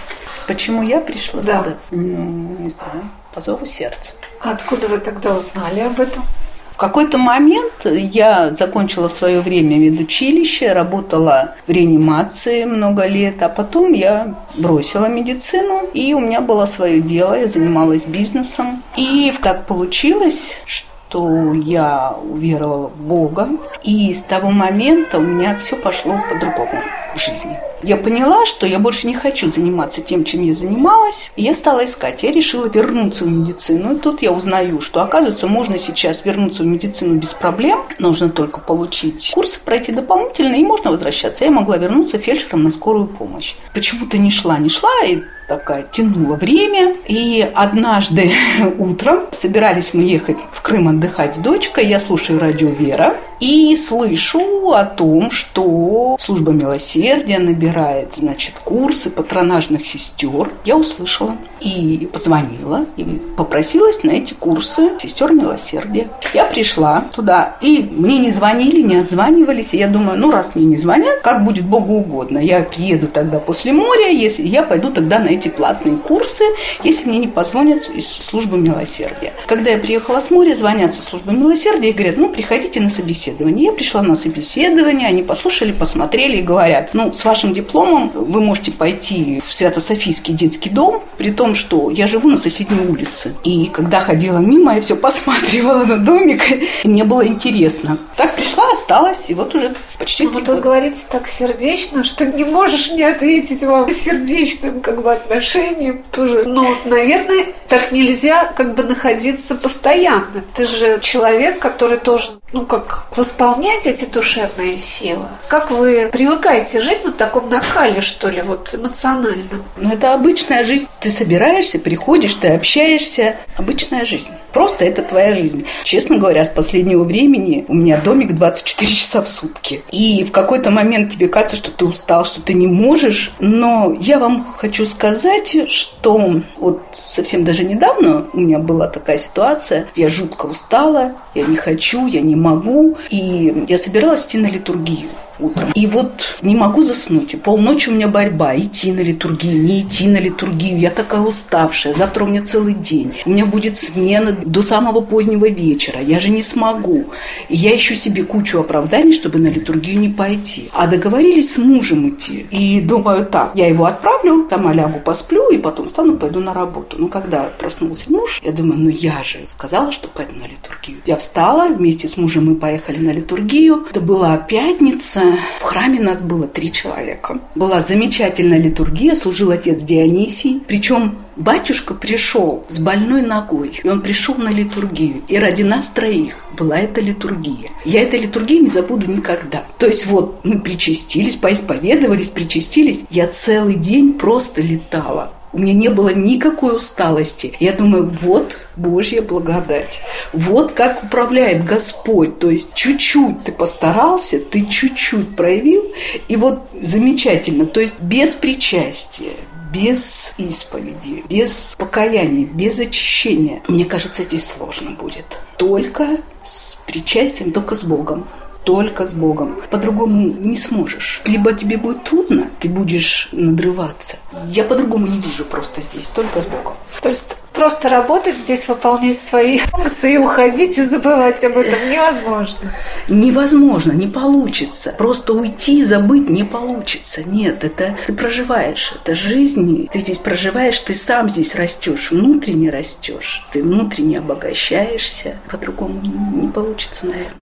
Почему 0.47 0.83
я 0.83 0.99
пришла 0.99 1.43
да. 1.43 1.59
сюда? 1.59 1.77
Ну, 1.91 2.57
не 2.59 2.71
знаю, 2.71 3.11
по 3.35 3.43
зову 3.43 3.67
сердца. 3.67 4.15
А 4.41 4.53
откуда 4.53 4.89
вы 4.89 4.97
тогда 4.97 5.37
узнали 5.37 5.81
об 5.81 6.01
этом? 6.01 6.25
В 6.73 6.79
какой-то 6.79 7.19
момент 7.19 7.85
я 7.85 8.55
закончила 8.55 9.11
в 9.11 9.13
свое 9.13 9.43
время 9.43 9.77
медучилище, 9.77 10.73
работала 10.73 11.55
в 11.67 11.71
реанимации 11.71 12.65
много 12.65 13.05
лет, 13.07 13.43
а 13.43 13.51
потом 13.51 13.93
я 13.93 14.37
бросила 14.55 15.05
медицину, 15.05 15.83
и 15.93 16.15
у 16.15 16.21
меня 16.21 16.41
было 16.41 16.65
свое 16.65 17.03
дело, 17.03 17.39
я 17.39 17.47
занималась 17.47 18.07
бизнесом. 18.07 18.83
И 18.97 19.31
так 19.43 19.67
получилось, 19.67 20.57
что 20.65 20.90
что 21.11 21.55
я 21.55 22.17
уверовала 22.31 22.89
в 22.89 22.97
Бога, 22.97 23.49
и 23.83 24.15
с 24.15 24.23
того 24.23 24.51
момента 24.51 25.19
у 25.19 25.23
меня 25.23 25.59
все 25.59 25.75
пошло 25.75 26.21
по-другому 26.31 26.81
в 27.17 27.19
жизни. 27.19 27.59
Я 27.83 27.97
поняла, 27.97 28.47
что 28.47 28.65
я 28.65 28.79
больше 28.79 29.09
не 29.09 29.15
хочу 29.15 29.51
заниматься 29.51 30.03
тем, 30.03 30.25
чем 30.25 30.45
я 30.45 30.55
занималась, 30.55 31.33
и 31.35 31.43
я 31.43 31.55
стала 31.55 31.85
искать. 31.85 32.23
Я 32.23 32.31
решила 32.31 32.67
вернуться 32.67 33.25
в 33.25 33.29
медицину. 33.29 33.95
И 33.95 33.99
тут 33.99 34.23
я 34.23 34.31
узнаю, 34.31 34.81
что, 34.81 35.03
оказывается, 35.03 35.49
можно 35.49 35.79
сейчас 35.79 36.25
вернуться 36.25 36.63
в 36.63 36.67
медицину 36.67 37.17
без 37.17 37.33
проблем. 37.35 37.81
Нужно 37.99 38.29
только 38.29 38.61
получить 38.61 39.33
курсы, 39.35 39.59
пройти 39.65 39.93
дополнительно, 39.93 40.55
и 40.55 40.63
можно 40.63 40.91
возвращаться. 40.93 41.45
Я 41.45 41.51
могла 41.51 41.79
вернуться 41.79 42.19
фельдшером 42.19 42.63
на 42.63 42.71
скорую 42.71 43.09
помощь. 43.09 43.57
Почему-то 43.75 44.19
не 44.19 44.31
шла, 44.31 44.59
не 44.59 44.69
шла, 44.69 44.91
и 45.07 45.23
такая 45.51 45.83
тянула 45.83 46.37
время. 46.37 46.95
И 47.09 47.47
однажды 47.55 48.31
утром 48.79 49.25
собирались 49.33 49.95
мы 49.95 50.05
ехать 50.05 50.39
в 50.53 50.63
Крым 50.63 50.87
отдыхать 50.87 51.35
с 51.35 51.39
дочкой. 51.41 51.87
Я 51.87 51.99
слушаю 51.99 52.39
радио 52.39 52.69
«Вера» 52.69 53.17
и 53.41 53.77
слышу 53.77 54.73
о 54.73 54.85
том, 54.85 55.31
что 55.31 56.17
служба 56.21 56.53
милосердия 56.53 57.39
набирает, 57.39 58.15
значит, 58.15 58.55
курсы 58.63 59.11
патронажных 59.11 59.85
сестер. 59.85 60.53
Я 60.65 60.77
услышала 60.77 61.37
и 61.61 62.09
позвонила, 62.13 62.87
и 62.97 63.05
попросилась 63.37 64.05
на 64.05 64.11
эти 64.11 64.35
курсы 64.35 64.91
сестер 64.99 65.33
милосердия. 65.33 66.09
Я 66.35 66.45
пришла 66.45 67.07
туда, 67.15 67.57
и 67.61 67.89
мне 67.91 68.19
не 68.19 68.31
звонили, 68.31 68.83
не 68.83 68.97
отзванивались, 68.97 69.75
и 69.75 69.79
я 69.79 69.89
думаю, 69.89 70.19
ну, 70.19 70.31
раз 70.31 70.55
мне 70.55 70.67
не 70.67 70.77
звонят, 70.77 71.21
как 71.21 71.45
будет 71.45 71.65
Богу 71.65 71.95
угодно. 71.95 72.39
Я 72.39 72.63
приеду 72.63 73.09
тогда 73.09 73.39
после 73.39 73.73
моря, 73.73 74.09
если 74.09 74.47
я 74.47 74.63
пойду 74.63 74.91
тогда 74.91 75.19
на 75.19 75.29
эти 75.29 75.49
платные 75.49 75.97
курсы, 75.97 76.45
если 76.85 77.09
мне 77.09 77.19
не 77.19 77.29
позвонят 77.29 77.89
из 77.89 78.07
службы 78.07 78.59
милосердия. 78.59 79.33
Когда 79.47 79.71
я 79.71 79.79
приехала 79.79 80.21
с 80.21 80.31
моря, 80.31 80.55
звонят 80.55 80.95
со 80.95 81.03
службы 81.03 81.33
милосердия 81.33 81.89
и 81.89 81.93
говорят, 81.93 82.17
ну, 82.19 82.29
приходите 82.29 82.81
на 82.81 82.91
собеседование. 82.91 83.30
Я 83.39 83.73
пришла 83.73 84.03
на 84.03 84.17
собеседование, 84.17 85.09
они 85.09 85.23
послушали, 85.23 85.73
посмотрели 85.73 86.39
и 86.39 86.43
говорят, 86.43 86.91
ну, 86.93 87.13
с 87.13 87.25
вашим 87.25 87.53
дипломом 87.53 88.11
вы 88.15 88.41
можете 88.41 88.73
пойти 88.73 89.41
в 89.41 89.53
Свято-Софийский 89.53 90.35
детский 90.35 90.71
дом, 90.71 91.03
при 91.17 91.31
том, 91.31 91.55
что 91.55 91.91
я 91.91 92.07
живу 92.07 92.29
на 92.29 92.37
соседней 92.37 92.81
улице. 92.81 93.35
И 93.45 93.67
когда 93.67 94.01
ходила 94.01 94.39
мимо, 94.39 94.75
я 94.75 94.81
все 94.81 94.97
посматривала 94.97 95.85
на 95.85 95.99
домик, 95.99 96.43
и 96.85 96.89
мне 96.89 97.05
было 97.05 97.27
интересно. 97.27 97.99
Так 98.17 98.35
пришла, 98.35 98.65
осталась, 98.73 99.31
и 99.31 99.35
вот 99.35 99.55
уже 99.55 99.75
почти 99.99 100.25
ну, 100.25 100.31
Вот 100.31 100.49
вы 100.49 100.61
говорите 100.61 101.03
так 101.11 101.29
сердечно, 101.29 102.05
что 102.05 102.27
не 102.27 102.45
можешь 102.45 102.91
не 102.91 103.03
ответить 103.03 103.63
вам 103.63 103.93
сердечным 103.95 104.81
как 104.81 105.03
бы 105.03 105.13
отношением 105.13 106.03
тоже. 106.11 106.45
Ну, 106.47 106.67
наверное, 106.85 107.47
так 107.69 107.93
нельзя 107.93 108.45
как 108.45 108.75
бы 108.75 108.83
находиться 108.83 109.55
постоянно. 109.55 110.43
Ты 110.55 110.67
же 110.67 110.99
человек, 111.01 111.59
который 111.59 111.99
тоже, 111.99 112.31
ну, 112.53 112.67
как 112.67 113.07
восполнять 113.17 113.87
эти 113.87 114.07
душевные 114.07 114.77
силы. 114.79 115.27
Как 115.49 115.71
вы 115.71 116.09
привыкаете 116.13 116.81
жить 116.81 117.05
на 117.05 117.13
таком 117.13 117.49
накале, 117.49 118.01
что 118.01 118.29
ли, 118.29 118.43
вот 118.43 118.75
эмоционально? 118.75 119.63
Ну, 119.77 119.93
это 119.93 120.15
обычная 120.15 120.65
жизнь. 120.65 120.87
Ты 121.01 121.11
собираешься, 121.11 121.79
приходишь, 121.79 122.35
ты 122.35 122.49
общаешься. 122.49 123.37
Обычная 123.57 124.05
жизнь. 124.05 124.31
Просто 124.53 124.85
это 124.85 125.03
твоя 125.03 125.35
жизнь. 125.35 125.65
Честно 125.85 126.19
говоря, 126.19 126.45
с 126.45 126.49
последнего 126.49 127.05
времени 127.05 127.65
у 127.69 127.75
меня 127.75 127.99
домик 127.99 128.35
24 128.35 128.93
часа 128.93 129.23
в 129.23 129.29
сутки. 129.29 129.83
И 129.93 130.25
в 130.25 130.33
какой-то 130.33 130.71
момент 130.71 131.13
тебе 131.13 131.29
кажется, 131.29 131.57
что 131.57 131.71
ты 131.71 131.85
устал, 131.85 132.25
что 132.25 132.43
ты 132.43 132.55
не 132.55 132.67
можешь. 132.67 133.33
Но 133.39 133.97
я 134.01 134.19
вам 134.19 134.45
хочу 134.57 134.87
сказать, 134.87 135.71
что 135.71 136.43
вот 136.59 136.83
совсем 137.05 137.45
даже 137.45 137.65
недавно 137.65 138.27
у 138.33 138.41
меня 138.41 138.59
была 138.59 138.89
такая 138.89 139.19
ситуация. 139.19 139.87
Я 139.95 140.09
жутко 140.09 140.47
устала, 140.47 141.13
я 141.35 141.45
не 141.45 141.57
хочу, 141.57 142.07
я 142.07 142.21
не 142.21 142.40
могу. 142.41 142.97
И 143.11 143.65
я 143.69 143.79
собиралась 143.79 144.27
идти 144.27 144.39
на 144.39 144.49
литургию. 144.49 145.09
Утром. 145.41 145.73
И 145.75 145.87
вот 145.87 146.39
не 146.43 146.57
могу 146.57 146.83
заснуть. 146.83 147.35
И 147.35 147.37
полночи 147.37 147.89
у 147.89 147.93
меня 147.93 148.09
борьба. 148.09 148.57
Идти 148.57 148.93
на 148.93 149.01
литургию, 149.01 149.63
не 149.63 149.81
идти 149.83 150.09
на 150.09 150.19
литургию. 150.19 150.79
Я 150.79 150.91
такая 150.91 151.21
уставшая. 151.21 151.95
Завтра 151.95 152.25
у 152.25 152.29
меня 152.29 152.43
целый 152.43 152.75
день. 152.75 153.15
У 153.25 153.31
меня 153.31 153.47
будет 153.47 153.77
смена 153.77 154.33
до 154.33 154.63
самого 154.63 155.01
позднего 155.01 155.49
вечера. 155.49 156.01
Я 156.01 156.21
же 156.21 156.31
не 156.31 156.43
смогу. 156.43 157.07
И 157.49 157.57
я 157.57 157.75
ищу 157.75 157.95
себе 157.95 158.23
кучу 158.25 158.61
оправданий, 158.61 159.13
чтобы 159.13 159.39
на 159.39 159.49
литургию 159.49 159.99
не 159.99 160.09
пойти. 160.09 160.71
А 160.73 160.87
договорились 160.87 161.55
с 161.55 161.59
мужем 161.59 162.09
идти. 162.09 162.47
И 162.51 162.81
думаю, 162.81 163.27
так, 163.27 163.53
я 163.55 163.69
его 163.69 163.87
отправлю, 163.87 164.47
сама 164.49 164.73
лягу, 164.73 165.01
посплю, 165.01 165.51
и 165.51 165.59
потом 165.59 165.87
встану, 165.87 166.17
пойду 166.17 166.41
на 166.41 166.53
работу. 166.53 166.97
Ну, 166.99 167.09
когда 167.09 167.45
проснулся 167.59 168.11
муж, 168.13 168.41
я 168.45 168.53
думаю, 168.53 168.81
ну 168.81 168.89
я 168.89 169.23
же 169.23 169.39
сказала, 169.47 169.93
что 169.93 170.09
пойду 170.09 170.35
на 170.35 170.45
литургию. 170.45 170.99
Я 171.07 171.17
встала, 171.17 171.69
вместе 171.69 172.09
с 172.09 172.17
мужем 172.17 172.47
мы 172.47 172.57
поехали 172.57 172.99
на 172.99 173.11
литургию. 173.11 173.87
Это 173.91 174.01
была 174.01 174.37
пятница. 174.37 175.23
В 175.61 175.63
храме 175.63 176.01
нас 176.01 176.21
было 176.21 176.47
три 176.47 176.73
человека. 176.73 177.39
Была 177.55 177.81
замечательная 177.81 178.59
литургия, 178.59 179.15
служил 179.15 179.51
отец 179.51 179.83
Дионисий. 179.83 180.63
Причем 180.67 181.19
батюшка 181.37 181.95
пришел 181.95 182.65
с 182.69 182.79
больной 182.79 183.23
ногой, 183.23 183.81
и 183.83 183.89
он 183.89 184.01
пришел 184.01 184.35
на 184.37 184.49
литургию. 184.49 185.23
И 185.29 185.39
ради 185.39 185.63
нас 185.63 185.89
троих 185.89 186.35
была 186.57 186.79
эта 186.79 187.01
литургия. 187.01 187.71
Я 187.85 188.03
этой 188.03 188.21
литургии 188.21 188.59
не 188.59 188.71
забуду 188.71 189.11
никогда. 189.11 189.65
То 189.79 189.87
есть 189.87 190.07
вот 190.07 190.45
мы 190.45 190.61
причастились, 190.61 191.37
поисповедовались, 191.37 192.29
причастились. 192.29 193.05
Я 193.11 193.27
целый 193.27 193.77
день 193.77 194.15
просто 194.15 194.61
летала. 194.61 195.33
У 195.53 195.59
меня 195.59 195.75
не 195.75 195.89
было 195.89 196.11
никакой 196.11 196.77
усталости. 196.77 197.55
Я 197.59 197.73
думаю, 197.73 198.09
вот 198.23 198.59
Божья 198.77 199.21
благодать. 199.21 200.01
Вот 200.33 200.73
как 200.73 201.03
управляет 201.03 201.65
Господь. 201.65 202.39
То 202.39 202.51
есть 202.51 202.73
чуть-чуть 202.75 203.45
ты 203.45 203.53
постарался, 203.53 204.39
ты 204.39 204.65
чуть-чуть 204.65 205.35
проявил, 205.35 205.85
и 206.29 206.37
вот 206.37 206.61
замечательно. 206.73 207.67
То 207.67 207.81
есть 207.81 208.01
без 208.01 208.31
причастия, 208.31 209.33
без 209.73 210.33
исповеди, 210.39 211.25
без 211.29 211.75
покаяния, 211.79 212.47
без 212.47 212.79
очищения. 212.79 213.63
Мне 213.69 213.85
кажется, 213.85 214.23
здесь 214.23 214.47
сложно 214.47 214.93
будет. 214.93 215.41
Только 215.57 216.19
с 216.45 216.79
причастием, 216.87 217.53
только 217.53 217.75
с 217.75 217.83
Богом 217.83 218.27
только 218.65 219.07
с 219.07 219.13
Богом. 219.13 219.61
По-другому 219.71 220.33
не 220.33 220.57
сможешь. 220.57 221.23
Либо 221.27 221.53
тебе 221.53 221.77
будет 221.77 222.05
трудно, 222.05 222.51
ты 222.61 222.69
будешь 222.69 223.29
надрываться. 223.33 224.17
Я 224.49 224.65
по-другому 224.65 225.07
не 225.07 225.21
вижу 225.21 225.45
просто 225.45 225.81
здесь, 225.83 226.09
только 226.09 226.43
с 226.43 226.47
Богом. 226.47 226.75
То 227.01 227.09
есть 227.09 227.37
просто 227.53 227.89
работать 227.89 228.37
здесь, 228.37 228.69
выполнять 228.69 229.19
свои 229.19 229.59
функции, 229.59 230.17
уходить 230.17 230.79
и 230.79 230.85
забывать 230.85 231.43
об 231.45 231.57
этом 231.57 231.91
невозможно. 231.91 232.75
Невозможно, 233.09 233.93
не 233.93 234.07
получится. 234.07 234.95
Просто 234.97 235.33
уйти 235.33 235.81
и 235.81 235.85
забыть 235.85 236.29
не 236.29 236.45
получится. 236.45 237.23
Нет, 237.23 237.65
это 237.65 237.97
ты 238.07 238.13
проживаешь, 238.13 238.95
это 239.01 239.15
жизнь. 239.15 239.89
Ты 239.91 240.01
здесь 240.01 240.19
проживаешь, 240.19 240.79
ты 240.81 240.95
сам 240.95 241.29
здесь 241.29 241.55
растешь, 241.55 242.11
внутренне 242.11 242.71
растешь, 242.71 243.45
ты 243.51 243.63
внутренне 243.63 244.19
обогащаешься. 244.19 245.39
По-другому 245.51 246.01
не 246.01 246.49
получится, 246.49 247.07
наверное. 247.07 247.41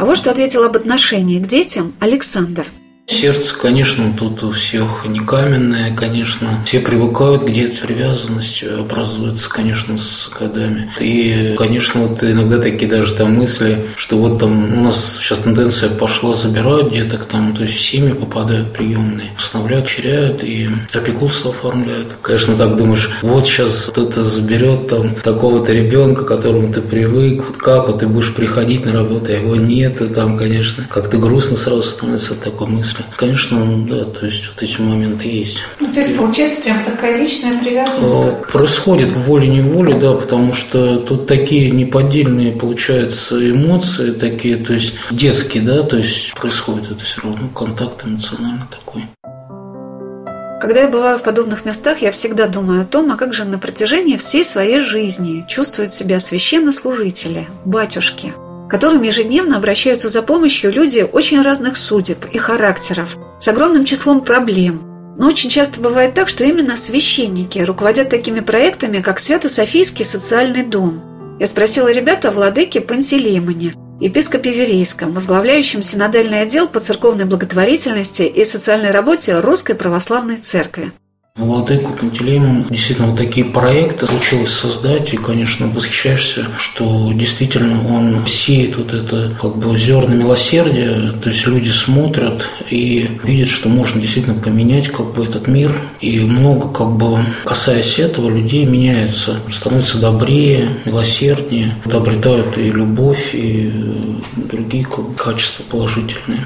А 0.00 0.06
вот 0.06 0.16
что 0.16 0.30
ответил 0.30 0.64
об 0.64 0.76
отношении 0.76 1.38
к 1.38 1.46
детям 1.46 1.92
Александр– 2.00 2.64
Сердце, 3.10 3.56
конечно, 3.56 4.14
тут 4.16 4.42
у 4.44 4.52
всех 4.52 5.04
не 5.06 5.18
каменное, 5.18 5.94
конечно. 5.94 6.46
Все 6.64 6.78
привыкают 6.78 7.42
где-то, 7.42 7.84
привязанность 7.86 8.62
образуется, 8.62 9.50
конечно, 9.50 9.98
с 9.98 10.30
годами. 10.30 10.90
И, 11.00 11.54
конечно, 11.58 12.02
вот 12.02 12.22
иногда 12.22 12.58
такие 12.58 12.88
даже 12.88 13.12
там 13.14 13.34
мысли, 13.34 13.84
что 13.96 14.16
вот 14.16 14.38
там 14.38 14.78
у 14.78 14.84
нас 14.84 15.18
сейчас 15.20 15.40
тенденция 15.40 15.90
пошла, 15.90 16.34
забирают 16.34 16.92
деток 16.92 17.24
там, 17.24 17.54
то 17.54 17.62
есть 17.62 17.74
в 17.74 17.80
семьи 17.80 18.12
попадают 18.12 18.72
приемные, 18.72 19.32
устанавливают, 19.36 19.88
черяют 19.88 20.44
и 20.44 20.70
опекунство 20.94 21.50
оформляют. 21.50 22.16
Конечно, 22.22 22.54
так 22.54 22.76
думаешь, 22.76 23.10
вот 23.22 23.44
сейчас 23.44 23.88
кто-то 23.90 24.24
заберет 24.24 24.86
там 24.88 25.16
такого-то 25.16 25.72
ребенка, 25.72 26.24
к 26.24 26.28
которому 26.28 26.72
ты 26.72 26.80
привык, 26.80 27.44
вот 27.44 27.56
как 27.56 27.88
вот 27.88 27.98
ты 27.98 28.06
будешь 28.06 28.32
приходить 28.32 28.86
на 28.86 28.92
работу, 28.92 29.32
а 29.32 29.34
его 29.34 29.56
нет, 29.56 30.00
и 30.00 30.06
там, 30.06 30.38
конечно, 30.38 30.86
как-то 30.88 31.18
грустно 31.18 31.56
сразу 31.56 31.82
становится 31.82 32.34
от 32.34 32.40
такой 32.40 32.68
мысли. 32.68 32.99
Конечно, 33.16 33.86
да, 33.86 34.04
то 34.04 34.26
есть 34.26 34.48
вот 34.48 34.62
эти 34.62 34.80
моменты 34.80 35.28
есть. 35.28 35.58
Ну, 35.78 35.92
то 35.92 36.00
есть 36.00 36.16
получается 36.16 36.62
прям 36.62 36.84
такая 36.84 37.18
личная 37.18 37.58
привязанность? 37.58 38.14
А, 38.14 38.32
происходит 38.50 39.12
волей-неволей, 39.12 39.94
да, 39.94 40.14
потому 40.14 40.52
что 40.52 40.98
тут 40.98 41.26
такие 41.26 41.70
неподдельные, 41.70 42.52
получаются, 42.52 43.38
эмоции 43.50 44.12
такие, 44.12 44.56
то 44.56 44.72
есть 44.72 44.94
детские, 45.10 45.62
да, 45.62 45.82
то 45.82 45.96
есть 45.96 46.34
происходит 46.34 46.90
это 46.90 47.04
все 47.04 47.20
равно, 47.22 47.48
контакт 47.54 48.04
эмоциональный 48.04 48.66
такой. 48.70 49.04
Когда 50.60 50.82
я 50.82 50.88
бываю 50.88 51.18
в 51.18 51.22
подобных 51.22 51.64
местах, 51.64 52.02
я 52.02 52.10
всегда 52.10 52.46
думаю 52.46 52.82
о 52.82 52.84
том, 52.84 53.10
а 53.10 53.16
как 53.16 53.32
же 53.32 53.44
на 53.44 53.58
протяжении 53.58 54.18
всей 54.18 54.44
своей 54.44 54.80
жизни 54.80 55.44
чувствуют 55.48 55.90
себя 55.92 56.20
священнослужители, 56.20 57.48
батюшки– 57.64 58.34
которым 58.70 59.02
ежедневно 59.02 59.56
обращаются 59.56 60.08
за 60.08 60.22
помощью 60.22 60.72
люди 60.72 61.06
очень 61.10 61.42
разных 61.42 61.76
судеб 61.76 62.24
и 62.30 62.38
характеров, 62.38 63.18
с 63.40 63.48
огромным 63.48 63.84
числом 63.84 64.20
проблем. 64.20 64.82
Но 65.18 65.26
очень 65.26 65.50
часто 65.50 65.80
бывает 65.80 66.14
так, 66.14 66.28
что 66.28 66.44
именно 66.44 66.76
священники 66.76 67.58
руководят 67.58 68.08
такими 68.08 68.40
проектами, 68.40 69.00
как 69.00 69.18
Свято-Софийский 69.18 70.04
социальный 70.04 70.62
дом. 70.62 71.02
Я 71.40 71.46
спросила 71.46 71.90
ребята 71.90 72.28
о 72.28 72.32
владыке 72.32 72.80
Пантелеймоне, 72.80 73.74
епископе 74.00 74.50
Верейском, 74.50 75.12
возглавляющем 75.12 75.82
синодальный 75.82 76.42
отдел 76.42 76.68
по 76.68 76.80
церковной 76.80 77.24
благотворительности 77.24 78.22
и 78.22 78.44
социальной 78.44 78.92
работе 78.92 79.40
Русской 79.40 79.74
Православной 79.74 80.36
Церкви. 80.36 80.92
Владыку 81.36 81.92
Пантелеймон 81.92 82.64
действительно 82.68 83.08
вот 83.08 83.18
такие 83.18 83.46
проекты 83.46 84.06
получилось 84.06 84.52
создать, 84.52 85.14
и, 85.14 85.16
конечно, 85.16 85.68
восхищаешься, 85.68 86.46
что 86.58 87.12
действительно 87.14 87.86
он 87.88 88.26
сеет 88.26 88.76
вот 88.76 88.92
это 88.92 89.34
как 89.40 89.56
бы 89.56 89.76
зерна 89.76 90.14
милосердия, 90.14 91.12
то 91.12 91.28
есть 91.30 91.46
люди 91.46 91.70
смотрят 91.70 92.46
и 92.68 93.08
видят, 93.22 93.48
что 93.48 93.68
можно 93.68 94.00
действительно 94.00 94.40
поменять 94.40 94.88
как 94.88 95.14
бы 95.14 95.24
этот 95.24 95.46
мир, 95.46 95.74
и 96.00 96.20
много 96.20 96.68
как 96.68 96.92
бы 96.92 97.18
касаясь 97.44 97.98
этого 97.98 98.28
людей 98.28 98.64
меняются, 98.64 99.36
становятся 99.50 99.98
добрее, 99.98 100.68
милосерднее, 100.84 101.74
обретают 101.84 102.58
и 102.58 102.70
любовь, 102.70 103.34
и 103.34 103.72
другие 104.36 104.84
как 104.84 105.08
бы, 105.08 105.14
качества 105.14 105.62
положительные. 105.62 106.40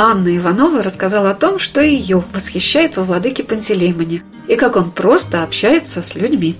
Анна 0.00 0.36
Иванова 0.36 0.80
рассказала 0.80 1.30
о 1.30 1.34
том, 1.34 1.58
что 1.58 1.80
ее 1.80 2.22
восхищает 2.32 2.96
во 2.96 3.02
владыке 3.02 3.42
Пантелеймоне 3.42 4.22
и 4.46 4.54
как 4.54 4.76
он 4.76 4.92
просто 4.92 5.42
общается 5.42 6.04
с 6.04 6.14
людьми. 6.14 6.54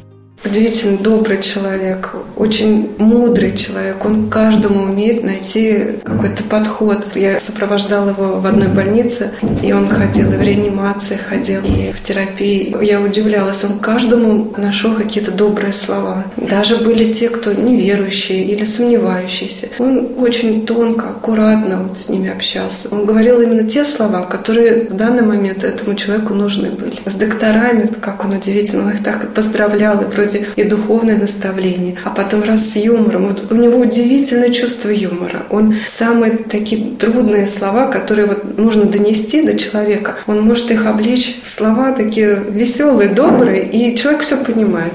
Удивительно 0.45 0.99
добрый 0.99 1.43
человек, 1.43 2.15
очень 2.37 2.95
мудрый 2.99 3.57
человек. 3.57 4.05
Он 4.05 4.31
каждому 4.31 4.85
умеет 4.85 5.25
найти 5.25 5.97
какой-то 6.05 6.45
подход. 6.45 7.09
Я 7.17 7.41
сопровождала 7.41 8.11
его 8.11 8.41
в 8.41 8.47
одной 8.47 8.69
больнице, 8.69 9.33
и 9.63 9.73
он 9.73 9.89
ходил 9.89 10.33
и 10.33 10.37
в 10.37 10.41
реанимации, 10.41 11.17
ходил 11.17 11.61
и 11.65 11.91
в 11.93 12.01
терапии. 12.03 12.75
Я 12.81 13.01
удивлялась, 13.01 13.65
он 13.65 13.81
каждому 13.81 14.55
нашел 14.57 14.95
какие-то 14.95 15.33
добрые 15.33 15.73
слова. 15.73 16.25
Даже 16.37 16.77
были 16.77 17.13
те, 17.13 17.29
кто 17.31 17.53
неверующие 17.53 18.45
или 18.45 18.65
сомневающиеся. 18.65 19.71
Он 19.81 20.09
очень 20.19 20.65
тонко, 20.67 21.11
аккуратно 21.11 21.79
вот 21.79 21.99
с 21.99 22.09
ними 22.09 22.31
общался. 22.31 22.89
Он 22.93 23.07
говорил 23.07 23.41
именно 23.41 23.65
те 23.65 23.85
слова, 23.85 24.23
которые 24.23 24.89
в 24.89 24.95
данный 24.95 25.23
момент 25.23 25.65
этому 25.65 25.97
человеку 25.97 26.35
нужны 26.35 26.71
были. 26.71 26.99
С 27.07 27.15
докторами, 27.15 27.89
как 28.01 28.25
он 28.25 28.35
удивительно, 28.37 28.91
их 28.91 29.03
так 29.03 29.35
поздравлял 29.35 30.01
и 30.01 30.05
вроде 30.05 30.28
вроде 30.29 30.47
и 30.57 30.65
духовное 30.65 31.17
наставление, 31.17 31.97
а 32.05 32.11
потом 32.11 32.43
раз 32.43 32.71
с 32.71 32.77
юмором. 32.77 33.29
Вот 33.29 33.51
у 33.51 33.55
него 33.55 33.79
удивительное 33.79 34.51
чувство 34.51 34.91
юмора. 34.91 35.47
Он 35.51 35.75
самые 35.89 36.39
такие 36.39 36.97
трудные 36.97 37.47
слова, 37.47 37.87
которые 37.87 38.27
вот 38.27 38.59
нужно 38.59 38.85
донести 38.85 39.43
до 39.43 39.59
человека, 39.59 40.17
он 40.27 40.43
может 40.43 40.71
их 40.71 40.87
обличь 40.87 41.37
в 41.43 41.49
слова 41.49 41.93
такие 41.93 42.43
веселые, 42.49 43.09
добрые, 43.09 43.69
и 43.69 43.97
человек 43.97 44.23
все 44.23 44.37
понимает. 44.37 44.93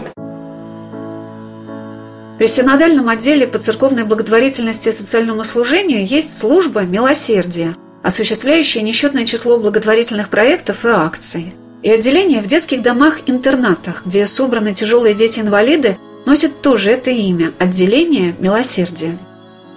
При 2.37 2.47
синодальном 2.47 3.09
отделе 3.09 3.47
по 3.47 3.59
церковной 3.59 4.03
благотворительности 4.03 4.89
и 4.89 4.91
социальному 4.91 5.43
служению 5.43 6.05
есть 6.05 6.35
служба 6.37 6.81
милосердия, 6.81 7.75
осуществляющая 8.01 8.81
несчетное 8.81 9.25
число 9.25 9.59
благотворительных 9.59 10.29
проектов 10.29 10.83
и 10.83 10.89
акций. 10.89 11.53
И 11.83 11.91
отделение 11.91 12.41
в 12.41 12.47
детских 12.47 12.81
домах-интернатах, 12.81 14.03
где 14.05 14.25
собраны 14.25 14.73
тяжелые 14.73 15.13
дети-инвалиды, 15.13 15.97
носит 16.25 16.61
тоже 16.61 16.91
это 16.91 17.11
имя– 17.11 17.51
отделение 17.59 18.33
милосердия. 18.39 19.17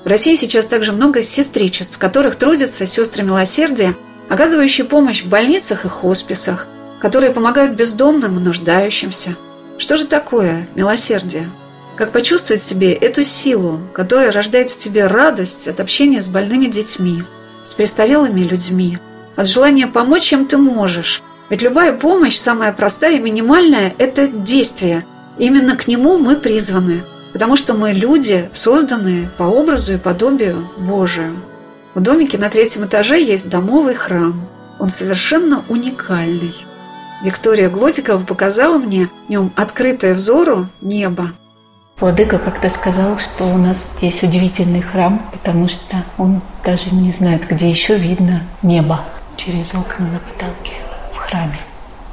В 0.05 0.09
России 0.09 0.37
сейчас 0.37 0.69
также 0.69 0.93
много 0.93 1.25
сестричеств, 1.25 1.97
в 1.97 1.99
которых 1.99 2.37
трудятся 2.37 2.87
сестры 2.87 3.25
милосердия, 3.25 3.97
оказывающие 4.29 4.87
помощь 4.87 5.25
в 5.25 5.29
больницах 5.29 5.85
и 5.85 5.89
хосписах, 5.89 6.69
которые 7.01 7.33
помогают 7.33 7.75
бездомным 7.75 8.39
и 8.39 8.41
нуждающимся. 8.41 9.37
Что 9.77 9.97
же 9.97 10.07
такое 10.07 10.69
милосердие? 10.77 11.51
Как 11.97 12.13
почувствовать 12.13 12.63
в 12.63 12.67
себе 12.67 12.93
эту 12.93 13.25
силу, 13.25 13.81
которая 13.93 14.31
рождает 14.31 14.71
в 14.71 14.79
тебе 14.79 15.09
радость 15.09 15.67
от 15.67 15.81
общения 15.81 16.23
с 16.23 16.29
больными 16.29 16.67
детьми, 16.67 17.25
с 17.65 17.75
престарелыми 17.75 18.43
людьми, 18.43 18.99
от 19.35 19.49
желания 19.49 19.89
помочь, 19.89 20.23
чем 20.23 20.47
ты 20.47 20.57
можешь. 20.57 21.21
Ведь 21.49 21.63
любая 21.63 21.93
помощь, 21.93 22.37
самая 22.37 22.73
простая 22.73 23.17
и 23.17 23.21
минимальная– 23.21 23.95
это 23.99 24.27
действие. 24.27 25.07
Именно 25.39 25.77
к 25.77 25.87
нему 25.87 26.19
мы 26.19 26.37
призваны, 26.37 27.05
потому 27.33 27.57
что 27.57 27.75
мы 27.75 27.93
люди, 27.93 28.51
созданные 28.53 29.31
по 29.39 29.45
образу 29.45 29.95
и 29.95 29.99
подобию 29.99 30.69
Божию. 30.77 31.37
В 31.95 32.01
домике 32.01 32.37
на 32.37 32.49
третьем 32.49 32.85
этаже 32.85 33.21
есть 33.21 33.49
домовый 33.49 33.95
храм. 33.95 34.49
Он 34.79 34.91
совершенно 34.91 35.65
уникальный. 35.69 36.55
Виктория 37.23 37.71
Глотикова 37.71 38.23
показала 38.25 38.79
мне 38.79 39.09
в 39.27 39.31
нем 39.31 39.53
открытое 39.57 40.15
взору 40.15 40.69
небо. 40.81 41.33
Владыка 41.99 42.39
как-то 42.39 42.69
сказал, 42.69 43.19
что 43.19 43.45
у 43.45 43.57
нас 43.57 43.89
здесь 43.97 44.23
удивительный 44.23 44.83
храм, 44.83 45.23
потому 45.33 45.69
что 45.69 46.05
он 46.19 46.43
даже 46.63 46.95
не 46.95 47.11
знает, 47.11 47.49
где 47.49 47.71
еще 47.71 47.97
видно 47.97 48.43
небо 48.63 49.01
через 49.37 49.75
окна 49.75 50.07
на 50.07 50.19
потолке 50.19 50.86
храме. 51.27 51.59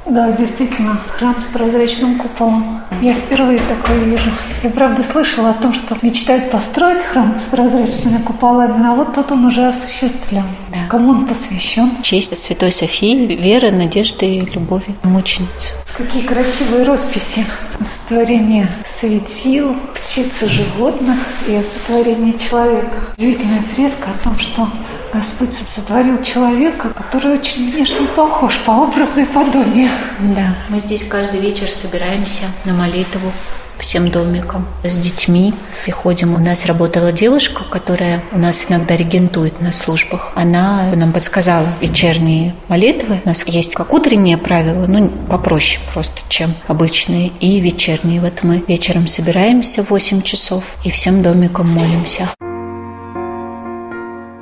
Да, 0.06 0.32
действительно, 0.32 0.98
храм 1.16 1.40
с 1.40 1.44
прозрачным 1.44 2.18
куполом. 2.18 2.82
Я 3.00 3.14
впервые 3.14 3.58
такое 3.60 3.98
вижу. 4.00 4.30
Я, 4.62 4.68
правда, 4.68 5.02
слышала 5.02 5.50
о 5.50 5.54
том, 5.54 5.72
что 5.72 5.96
мечтают 6.02 6.50
построить 6.50 7.02
храм 7.02 7.40
с 7.40 7.48
прозрачными 7.48 8.18
куполами, 8.18 8.86
а 8.86 8.94
вот 8.94 9.14
тут 9.14 9.32
он 9.32 9.46
уже 9.46 9.66
осуществлен. 9.66 10.44
Да. 10.68 10.80
Кому 10.90 11.10
он 11.10 11.26
посвящен? 11.26 12.02
честь 12.02 12.36
Святой 12.36 12.70
Софии, 12.70 13.34
веры, 13.34 13.70
надежды 13.70 14.26
и 14.26 14.40
любови, 14.42 14.94
мученицы. 15.04 15.72
Какие 15.96 16.22
красивые 16.22 16.82
росписи. 16.84 17.46
Сотворение 17.80 18.68
светил, 18.86 19.74
птиц 19.94 20.42
и 20.42 20.46
животных 20.46 21.18
и 21.48 21.62
сотворение 21.62 22.34
человека. 22.38 22.94
Удивительная 23.16 23.62
фреска 23.74 24.08
о 24.10 24.22
том, 24.22 24.38
что 24.38 24.68
Господь 25.14 25.54
сотворил 25.54 26.20
человека, 26.24 26.88
который 26.88 27.38
очень 27.38 27.70
внешне 27.70 28.04
похож 28.16 28.58
по 28.66 28.72
образу 28.72 29.20
и 29.20 29.24
подобию. 29.24 29.88
Да, 30.18 30.56
мы 30.68 30.80
здесь 30.80 31.04
каждый 31.04 31.38
вечер 31.38 31.70
собираемся 31.70 32.46
на 32.64 32.72
молитву 32.72 33.30
всем 33.78 34.10
домиком 34.10 34.66
с 34.82 34.98
детьми. 34.98 35.54
Приходим, 35.84 36.34
у 36.34 36.38
нас 36.38 36.66
работала 36.66 37.12
девушка, 37.12 37.62
которая 37.62 38.24
у 38.32 38.38
нас 38.38 38.66
иногда 38.68 38.96
регентует 38.96 39.60
на 39.60 39.72
службах. 39.72 40.32
Она 40.34 40.90
нам 40.96 41.12
подсказала 41.12 41.68
вечерние 41.80 42.52
молитвы. 42.66 43.20
У 43.24 43.28
нас 43.28 43.46
есть 43.46 43.74
как 43.74 43.92
утренние 43.92 44.36
правила, 44.36 44.86
ну, 44.88 45.10
попроще 45.30 45.80
просто, 45.92 46.22
чем 46.28 46.54
обычные, 46.66 47.28
и 47.38 47.60
вечерние. 47.60 48.20
Вот 48.20 48.42
мы 48.42 48.64
вечером 48.66 49.06
собираемся 49.06 49.84
в 49.84 49.90
8 49.90 50.22
часов 50.22 50.64
и 50.82 50.90
всем 50.90 51.22
домиком 51.22 51.68
молимся. 51.68 52.28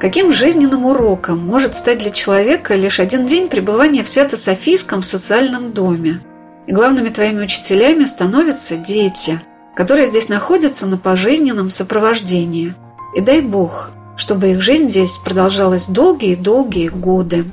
Каким 0.02 0.32
жизненным 0.32 0.86
уроком 0.86 1.38
может 1.46 1.76
стать 1.76 2.00
для 2.00 2.10
человека 2.10 2.74
лишь 2.74 2.98
один 2.98 3.24
день 3.24 3.46
пребывания 3.46 4.02
в 4.02 4.08
Свято-Софийском 4.08 5.00
социальном 5.00 5.70
доме? 5.70 6.20
И 6.66 6.72
главными 6.72 7.08
твоими 7.08 7.44
учителями 7.44 8.04
становятся 8.04 8.76
дети, 8.76 9.40
которые 9.76 10.08
здесь 10.08 10.28
находятся 10.28 10.88
на 10.88 10.98
пожизненном 10.98 11.70
сопровождении. 11.70 12.74
И 13.14 13.20
дай 13.20 13.42
Бог, 13.42 13.90
чтобы 14.16 14.50
их 14.50 14.60
жизнь 14.60 14.88
здесь 14.88 15.18
продолжалась 15.18 15.86
долгие-долгие 15.86 16.88
годы. 16.88 17.44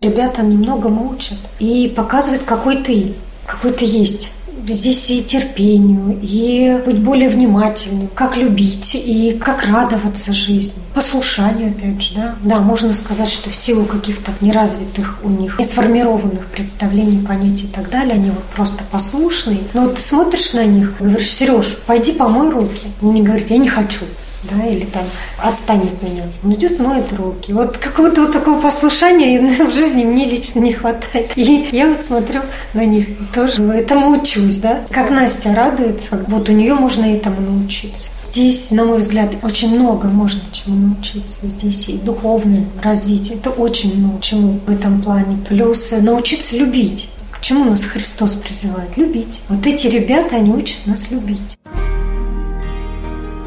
Ребята 0.00 0.42
немного 0.42 0.86
учат 0.86 1.38
и 1.58 1.92
показывают, 1.96 2.44
какой 2.44 2.84
ты, 2.84 3.14
какой 3.48 3.72
ты 3.72 3.84
есть 3.84 4.30
здесь 4.74 5.10
и 5.10 5.22
терпению, 5.22 6.18
и 6.22 6.80
быть 6.84 6.98
более 6.98 7.28
внимательным, 7.28 8.08
как 8.14 8.36
любить 8.36 8.94
и 8.94 9.38
как 9.40 9.64
радоваться 9.64 10.32
жизни. 10.32 10.82
Послушанию, 10.94 11.70
опять 11.70 12.02
же, 12.02 12.14
да. 12.14 12.34
Да, 12.42 12.58
можно 12.60 12.94
сказать, 12.94 13.30
что 13.30 13.50
в 13.50 13.54
силу 13.54 13.84
каких-то 13.84 14.32
неразвитых 14.40 15.18
у 15.22 15.28
них, 15.28 15.58
не 15.58 15.64
сформированных 15.64 16.46
представлений, 16.46 17.24
понятий 17.24 17.66
и 17.66 17.68
так 17.68 17.90
далее, 17.90 18.14
они 18.14 18.30
вот 18.30 18.44
просто 18.54 18.82
послушные. 18.90 19.60
Но 19.74 19.82
вот 19.82 19.96
ты 19.96 20.02
смотришь 20.02 20.52
на 20.52 20.64
них, 20.64 20.94
говоришь, 20.98 21.30
Сереж, 21.30 21.78
пойди 21.86 22.12
помой 22.12 22.50
руки. 22.50 22.88
Не 23.00 23.22
говорит, 23.22 23.50
я 23.50 23.58
не 23.58 23.68
хочу 23.68 24.04
да, 24.44 24.66
или 24.66 24.84
там 24.86 25.04
отстань 25.38 25.82
от 25.82 26.02
меня. 26.02 26.24
Он 26.44 26.54
идет, 26.54 26.78
моет 26.78 27.12
руки. 27.12 27.52
Вот 27.52 27.76
какого-то 27.78 28.22
вот 28.22 28.32
такого 28.32 28.60
послушания 28.60 29.40
в 29.66 29.74
жизни 29.74 30.04
мне 30.04 30.24
лично 30.24 30.60
не 30.60 30.72
хватает. 30.72 31.32
И 31.36 31.68
я 31.72 31.88
вот 31.88 32.02
смотрю 32.02 32.40
на 32.74 32.84
них 32.84 33.08
и 33.08 33.16
тоже 33.34 33.62
этому 33.62 34.10
учусь, 34.10 34.58
да. 34.58 34.86
Как 34.90 35.10
Настя 35.10 35.54
радуется, 35.54 36.24
вот 36.28 36.48
у 36.48 36.52
нее 36.52 36.74
можно 36.74 37.04
этому 37.04 37.40
научиться. 37.40 38.10
Здесь, 38.24 38.70
на 38.70 38.84
мой 38.84 38.98
взгляд, 38.98 39.34
очень 39.42 39.76
много 39.76 40.06
можно 40.06 40.40
чему 40.52 40.76
научиться. 40.76 41.48
Здесь 41.48 41.88
и 41.88 41.94
духовное 41.94 42.64
развитие. 42.80 43.38
Это 43.38 43.50
очень 43.50 43.98
много 43.98 44.22
чему 44.22 44.60
в 44.64 44.70
этом 44.70 45.02
плане. 45.02 45.38
Плюс 45.48 45.92
научиться 45.92 46.56
любить. 46.56 47.10
К 47.32 47.40
чему 47.40 47.64
нас 47.64 47.84
Христос 47.84 48.34
призывает? 48.34 48.96
Любить. 48.96 49.40
Вот 49.48 49.66
эти 49.66 49.88
ребята, 49.88 50.36
они 50.36 50.52
учат 50.52 50.86
нас 50.86 51.10
любить. 51.10 51.58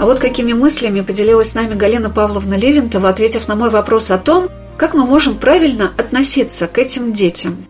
А 0.03 0.05
вот 0.05 0.19
какими 0.19 0.51
мыслями 0.51 0.99
поделилась 0.99 1.51
с 1.51 1.55
нами 1.55 1.75
Галина 1.75 2.09
Павловна 2.09 2.55
Левинтова, 2.55 3.07
ответив 3.07 3.47
на 3.47 3.55
мой 3.55 3.69
вопрос 3.69 4.11
о 4.11 4.17
том, 4.17 4.49
как 4.75 4.93
мы 4.95 5.05
можем 5.05 5.37
правильно 5.37 5.93
относиться 5.97 6.67
к 6.67 6.77
этим 6.77 7.13
детям. 7.13 7.65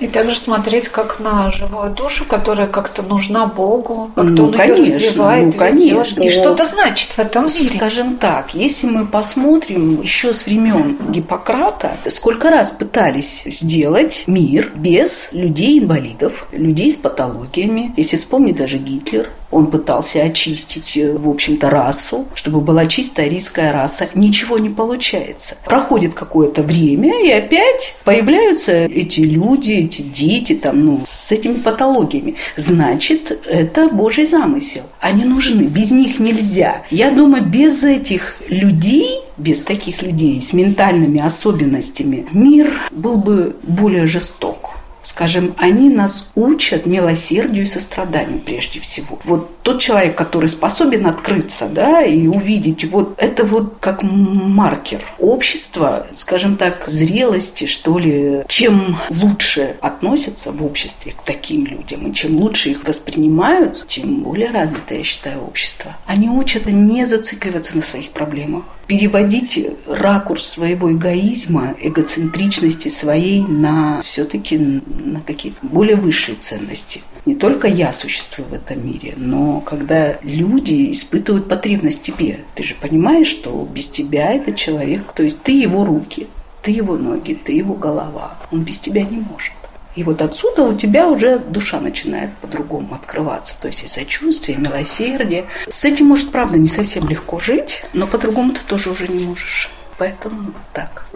И 0.00 0.06
также 0.06 0.38
смотреть 0.38 0.88
как 0.88 1.20
на 1.20 1.52
живую 1.52 1.90
душу, 1.90 2.24
которая 2.24 2.68
как-то 2.68 3.02
нужна 3.02 3.44
Богу, 3.44 4.10
как-то 4.14 4.32
ну, 4.32 4.44
он 4.46 4.54
конечно, 4.54 4.82
ее 4.82 4.96
развивает, 4.96 5.44
ну, 5.44 5.52
конечно. 5.52 6.22
И 6.22 6.30
что-то 6.30 6.64
значит 6.64 7.10
в 7.10 7.18
этом 7.18 7.44
мире. 7.44 7.76
Скажем 7.76 8.16
так, 8.16 8.54
если 8.54 8.86
мы 8.86 9.06
посмотрим 9.06 10.00
еще 10.00 10.32
с 10.32 10.46
времен 10.46 10.96
Гиппократа, 11.10 11.98
сколько 12.08 12.50
раз 12.50 12.72
пытались 12.72 13.42
сделать 13.44 14.24
мир 14.26 14.72
без 14.74 15.28
людей-инвалидов, 15.32 16.48
людей 16.50 16.90
с 16.90 16.96
патологиями. 16.96 17.92
Если 17.98 18.16
вспомнить 18.16 18.56
даже 18.56 18.78
Гитлер, 18.78 19.28
он 19.54 19.68
пытался 19.68 20.22
очистить, 20.22 20.96
э, 20.96 21.16
в 21.16 21.28
общем-то, 21.28 21.70
расу, 21.70 22.26
чтобы 22.34 22.60
была 22.60 22.86
чистая 22.86 23.26
арийская 23.26 23.72
раса. 23.72 24.08
Ничего 24.14 24.58
не 24.58 24.68
получается. 24.68 25.56
Проходит 25.64 26.14
какое-то 26.14 26.62
время, 26.62 27.24
и 27.24 27.30
опять 27.30 27.94
появляются 28.04 28.72
эти 28.72 29.20
люди, 29.20 29.72
эти 29.72 30.02
дети 30.02 30.54
там, 30.54 30.84
ну, 30.84 31.00
с 31.06 31.30
этими 31.30 31.58
патологиями. 31.58 32.34
Значит, 32.56 33.30
это 33.46 33.88
Божий 33.88 34.26
замысел. 34.26 34.82
Они 35.00 35.24
нужны, 35.24 35.62
без 35.62 35.92
них 35.92 36.18
нельзя. 36.18 36.82
Я 36.90 37.12
думаю, 37.12 37.44
без 37.44 37.84
этих 37.84 38.42
людей 38.48 39.20
без 39.36 39.62
таких 39.62 40.02
людей 40.02 40.40
с 40.40 40.52
ментальными 40.52 41.20
особенностями 41.20 42.24
мир 42.32 42.72
был 42.92 43.16
бы 43.16 43.56
более 43.62 44.06
жесток. 44.06 44.73
Скажем, 45.04 45.54
они 45.58 45.90
нас 45.90 46.28
учат 46.34 46.86
милосердию 46.86 47.64
и 47.64 47.68
состраданию 47.68 48.40
прежде 48.40 48.80
всего. 48.80 49.18
Вот 49.24 49.62
тот 49.62 49.80
человек, 49.80 50.16
который 50.16 50.48
способен 50.48 51.06
открыться, 51.06 51.66
да, 51.66 52.02
и 52.02 52.26
увидеть, 52.26 52.84
вот 52.86 53.14
это 53.18 53.44
вот 53.44 53.74
как 53.80 54.02
маркер 54.02 55.04
общества, 55.18 56.06
скажем 56.14 56.56
так, 56.56 56.84
зрелости, 56.86 57.66
что 57.66 57.98
ли. 57.98 58.44
Чем 58.48 58.96
лучше 59.10 59.76
относятся 59.82 60.52
в 60.52 60.64
обществе 60.64 61.12
к 61.12 61.22
таким 61.22 61.66
людям, 61.66 62.06
и 62.06 62.14
чем 62.14 62.36
лучше 62.36 62.70
их 62.70 62.86
воспринимают, 62.86 63.86
тем 63.86 64.22
более 64.22 64.50
развитое, 64.50 64.98
я 64.98 65.04
считаю, 65.04 65.42
общество. 65.42 65.94
Они 66.06 66.30
учат 66.30 66.66
не 66.66 67.04
зацикливаться 67.04 67.76
на 67.76 67.82
своих 67.82 68.10
проблемах, 68.10 68.64
переводить 68.86 69.58
ракурс 69.86 70.46
своего 70.46 70.92
эгоизма, 70.92 71.74
эгоцентричности 71.80 72.88
своей 72.88 73.42
на 73.42 74.02
все-таки 74.02 74.58
на 74.58 75.20
какие-то 75.20 75.66
более 75.66 75.96
высшие 75.96 76.36
ценности. 76.36 77.02
Не 77.26 77.34
только 77.34 77.68
я 77.68 77.92
существую 77.94 78.48
в 78.48 78.52
этом 78.52 78.84
мире, 78.84 79.14
но 79.16 79.60
когда 79.60 80.18
люди 80.22 80.90
испытывают 80.90 81.48
потребность 81.48 82.02
тебе, 82.02 82.40
ты 82.54 82.64
же 82.64 82.74
понимаешь, 82.78 83.28
что 83.28 83.66
без 83.72 83.88
тебя 83.88 84.32
этот 84.34 84.56
человек, 84.56 85.12
то 85.14 85.22
есть 85.22 85.42
ты 85.42 85.52
его 85.52 85.86
руки, 85.86 86.26
ты 86.62 86.70
его 86.70 86.96
ноги, 86.96 87.34
ты 87.34 87.52
его 87.52 87.74
голова, 87.74 88.38
он 88.50 88.62
без 88.62 88.78
тебя 88.78 89.02
не 89.02 89.18
может. 89.18 89.52
И 89.96 90.02
вот 90.02 90.20
отсюда 90.22 90.64
у 90.64 90.76
тебя 90.76 91.08
уже 91.08 91.38
душа 91.38 91.80
начинает 91.80 92.30
по-другому 92.38 92.94
открываться. 92.94 93.56
То 93.60 93.68
есть 93.68 93.84
и 93.84 93.86
сочувствие, 93.86 94.56
и 94.56 94.60
милосердие. 94.60 95.46
С 95.68 95.84
этим, 95.84 96.06
может, 96.06 96.32
правда, 96.32 96.58
не 96.58 96.68
совсем 96.68 97.08
легко 97.08 97.38
жить, 97.38 97.84
но 97.92 98.06
по-другому 98.06 98.52
ты 98.52 98.60
тоже 98.66 98.90
уже 98.90 99.06
не 99.06 99.24
можешь. 99.24 99.70
Поэтому 99.98 100.52
так. 100.72 101.06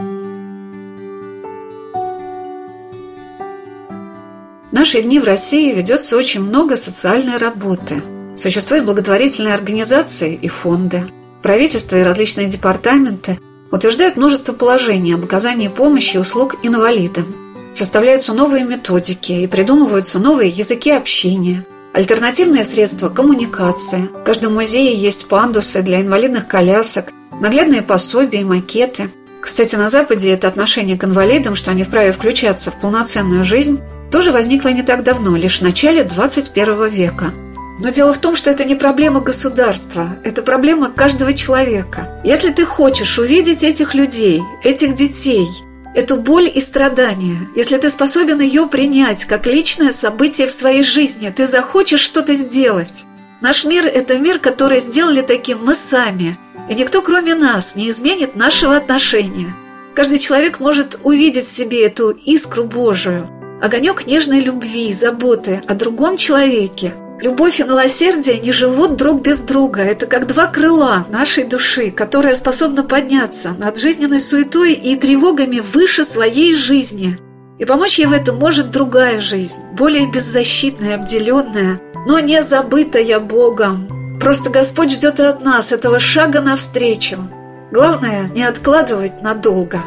В 4.68 4.72
наши 4.72 5.00
дни 5.02 5.18
в 5.18 5.24
России 5.24 5.72
ведется 5.72 6.16
очень 6.16 6.40
много 6.40 6.76
социальной 6.76 7.38
работы. 7.38 8.02
Существуют 8.36 8.84
благотворительные 8.84 9.54
организации 9.54 10.34
и 10.34 10.46
фонды. 10.46 11.04
Правительство 11.42 11.96
и 11.96 12.02
различные 12.02 12.46
департаменты 12.46 13.38
утверждают 13.72 14.16
множество 14.16 14.52
положений 14.52 15.14
об 15.14 15.24
оказании 15.24 15.68
помощи 15.68 16.14
и 16.14 16.18
услуг 16.18 16.56
инвалидам. 16.62 17.47
Составляются 17.78 18.32
новые 18.34 18.64
методики 18.64 19.30
и 19.30 19.46
придумываются 19.46 20.18
новые 20.18 20.50
языки 20.50 20.90
общения. 20.90 21.64
альтернативные 21.92 22.64
средства 22.64 23.08
коммуникации. 23.08 24.08
В 24.12 24.24
каждом 24.24 24.54
музее 24.54 24.96
есть 24.96 25.28
пандусы 25.28 25.80
для 25.82 26.00
инвалидных 26.00 26.48
колясок, 26.48 27.12
наглядные 27.40 27.82
пособия 27.82 28.40
и 28.40 28.44
макеты. 28.44 29.10
Кстати, 29.40 29.76
на 29.76 29.88
Западе 29.88 30.32
это 30.32 30.48
отношение 30.48 30.98
к 30.98 31.04
инвалидам, 31.04 31.54
что 31.54 31.70
они 31.70 31.84
вправе 31.84 32.10
включаться 32.10 32.72
в 32.72 32.80
полноценную 32.80 33.44
жизнь, 33.44 33.80
тоже 34.10 34.32
возникло 34.32 34.70
не 34.70 34.82
так 34.82 35.04
давно, 35.04 35.36
лишь 35.36 35.60
в 35.60 35.62
начале 35.62 36.02
21 36.02 36.88
века. 36.88 37.32
Но 37.78 37.90
дело 37.90 38.12
в 38.12 38.18
том, 38.18 38.34
что 38.34 38.50
это 38.50 38.64
не 38.64 38.74
проблема 38.74 39.20
государства, 39.20 40.16
это 40.24 40.42
проблема 40.42 40.90
каждого 40.90 41.32
человека. 41.32 42.20
Если 42.24 42.50
ты 42.50 42.66
хочешь 42.66 43.20
увидеть 43.20 43.62
этих 43.62 43.94
людей, 43.94 44.42
этих 44.64 44.96
детей, 44.96 45.46
эту 45.98 46.16
боль 46.16 46.48
и 46.54 46.60
страдания, 46.60 47.48
если 47.56 47.76
ты 47.76 47.90
способен 47.90 48.40
ее 48.40 48.68
принять 48.68 49.24
как 49.24 49.46
личное 49.46 49.90
событие 49.90 50.46
в 50.46 50.52
своей 50.52 50.84
жизни, 50.84 51.30
ты 51.30 51.44
захочешь 51.48 52.02
что-то 52.02 52.34
сделать. 52.34 53.04
Наш 53.40 53.64
мир– 53.64 53.84
это 53.92 54.16
мир, 54.16 54.38
который 54.38 54.78
сделали 54.78 55.22
таким 55.22 55.64
мы 55.64 55.74
сами, 55.74 56.38
и 56.70 56.74
никто, 56.76 57.02
кроме 57.02 57.34
нас, 57.34 57.74
не 57.74 57.90
изменит 57.90 58.36
нашего 58.36 58.76
отношения. 58.76 59.52
Каждый 59.96 60.18
человек 60.20 60.60
может 60.60 61.00
увидеть 61.02 61.46
в 61.46 61.52
себе 61.52 61.86
эту 61.86 62.10
искру 62.10 62.62
Божию, 62.62 63.28
огонек 63.60 64.06
нежной 64.06 64.38
любви, 64.38 64.92
заботы 64.92 65.64
о 65.66 65.74
другом 65.74 66.16
человеке– 66.16 66.94
Любовь 67.20 67.58
и 67.58 67.64
милосердие 67.64 68.38
не 68.38 68.52
живут 68.52 68.94
друг 68.94 69.22
без 69.22 69.40
друга. 69.40 69.80
Это 69.80 70.06
как 70.06 70.28
два 70.28 70.46
крыла 70.46 71.04
нашей 71.08 71.42
души, 71.42 71.90
которая 71.90 72.36
способна 72.36 72.84
подняться 72.84 73.56
над 73.58 73.76
жизненной 73.76 74.20
суетой 74.20 74.72
и 74.72 74.94
тревогами 74.94 75.58
выше 75.58 76.04
своей 76.04 76.54
жизни. 76.54 77.18
И 77.58 77.64
помочь 77.64 77.98
ей 77.98 78.06
в 78.06 78.12
этом 78.12 78.36
может 78.36 78.70
другая 78.70 79.20
жизнь, 79.20 79.56
более 79.72 80.08
беззащитная, 80.08 80.94
обделенная, 80.94 81.80
но 82.06 82.20
не 82.20 82.40
забытая 82.40 83.18
Богом. 83.18 83.88
Просто 84.20 84.50
Господь 84.50 84.92
ждет 84.92 85.18
от 85.18 85.42
нас 85.42 85.72
этого 85.72 85.98
шага 85.98 86.40
навстречу. 86.40 87.18
Главное, 87.72 88.28
не 88.28 88.44
откладывать 88.44 89.22
надолго. 89.22 89.82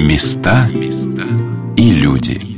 Места 0.00 0.66
и 1.76 1.90
люди. 1.92 2.49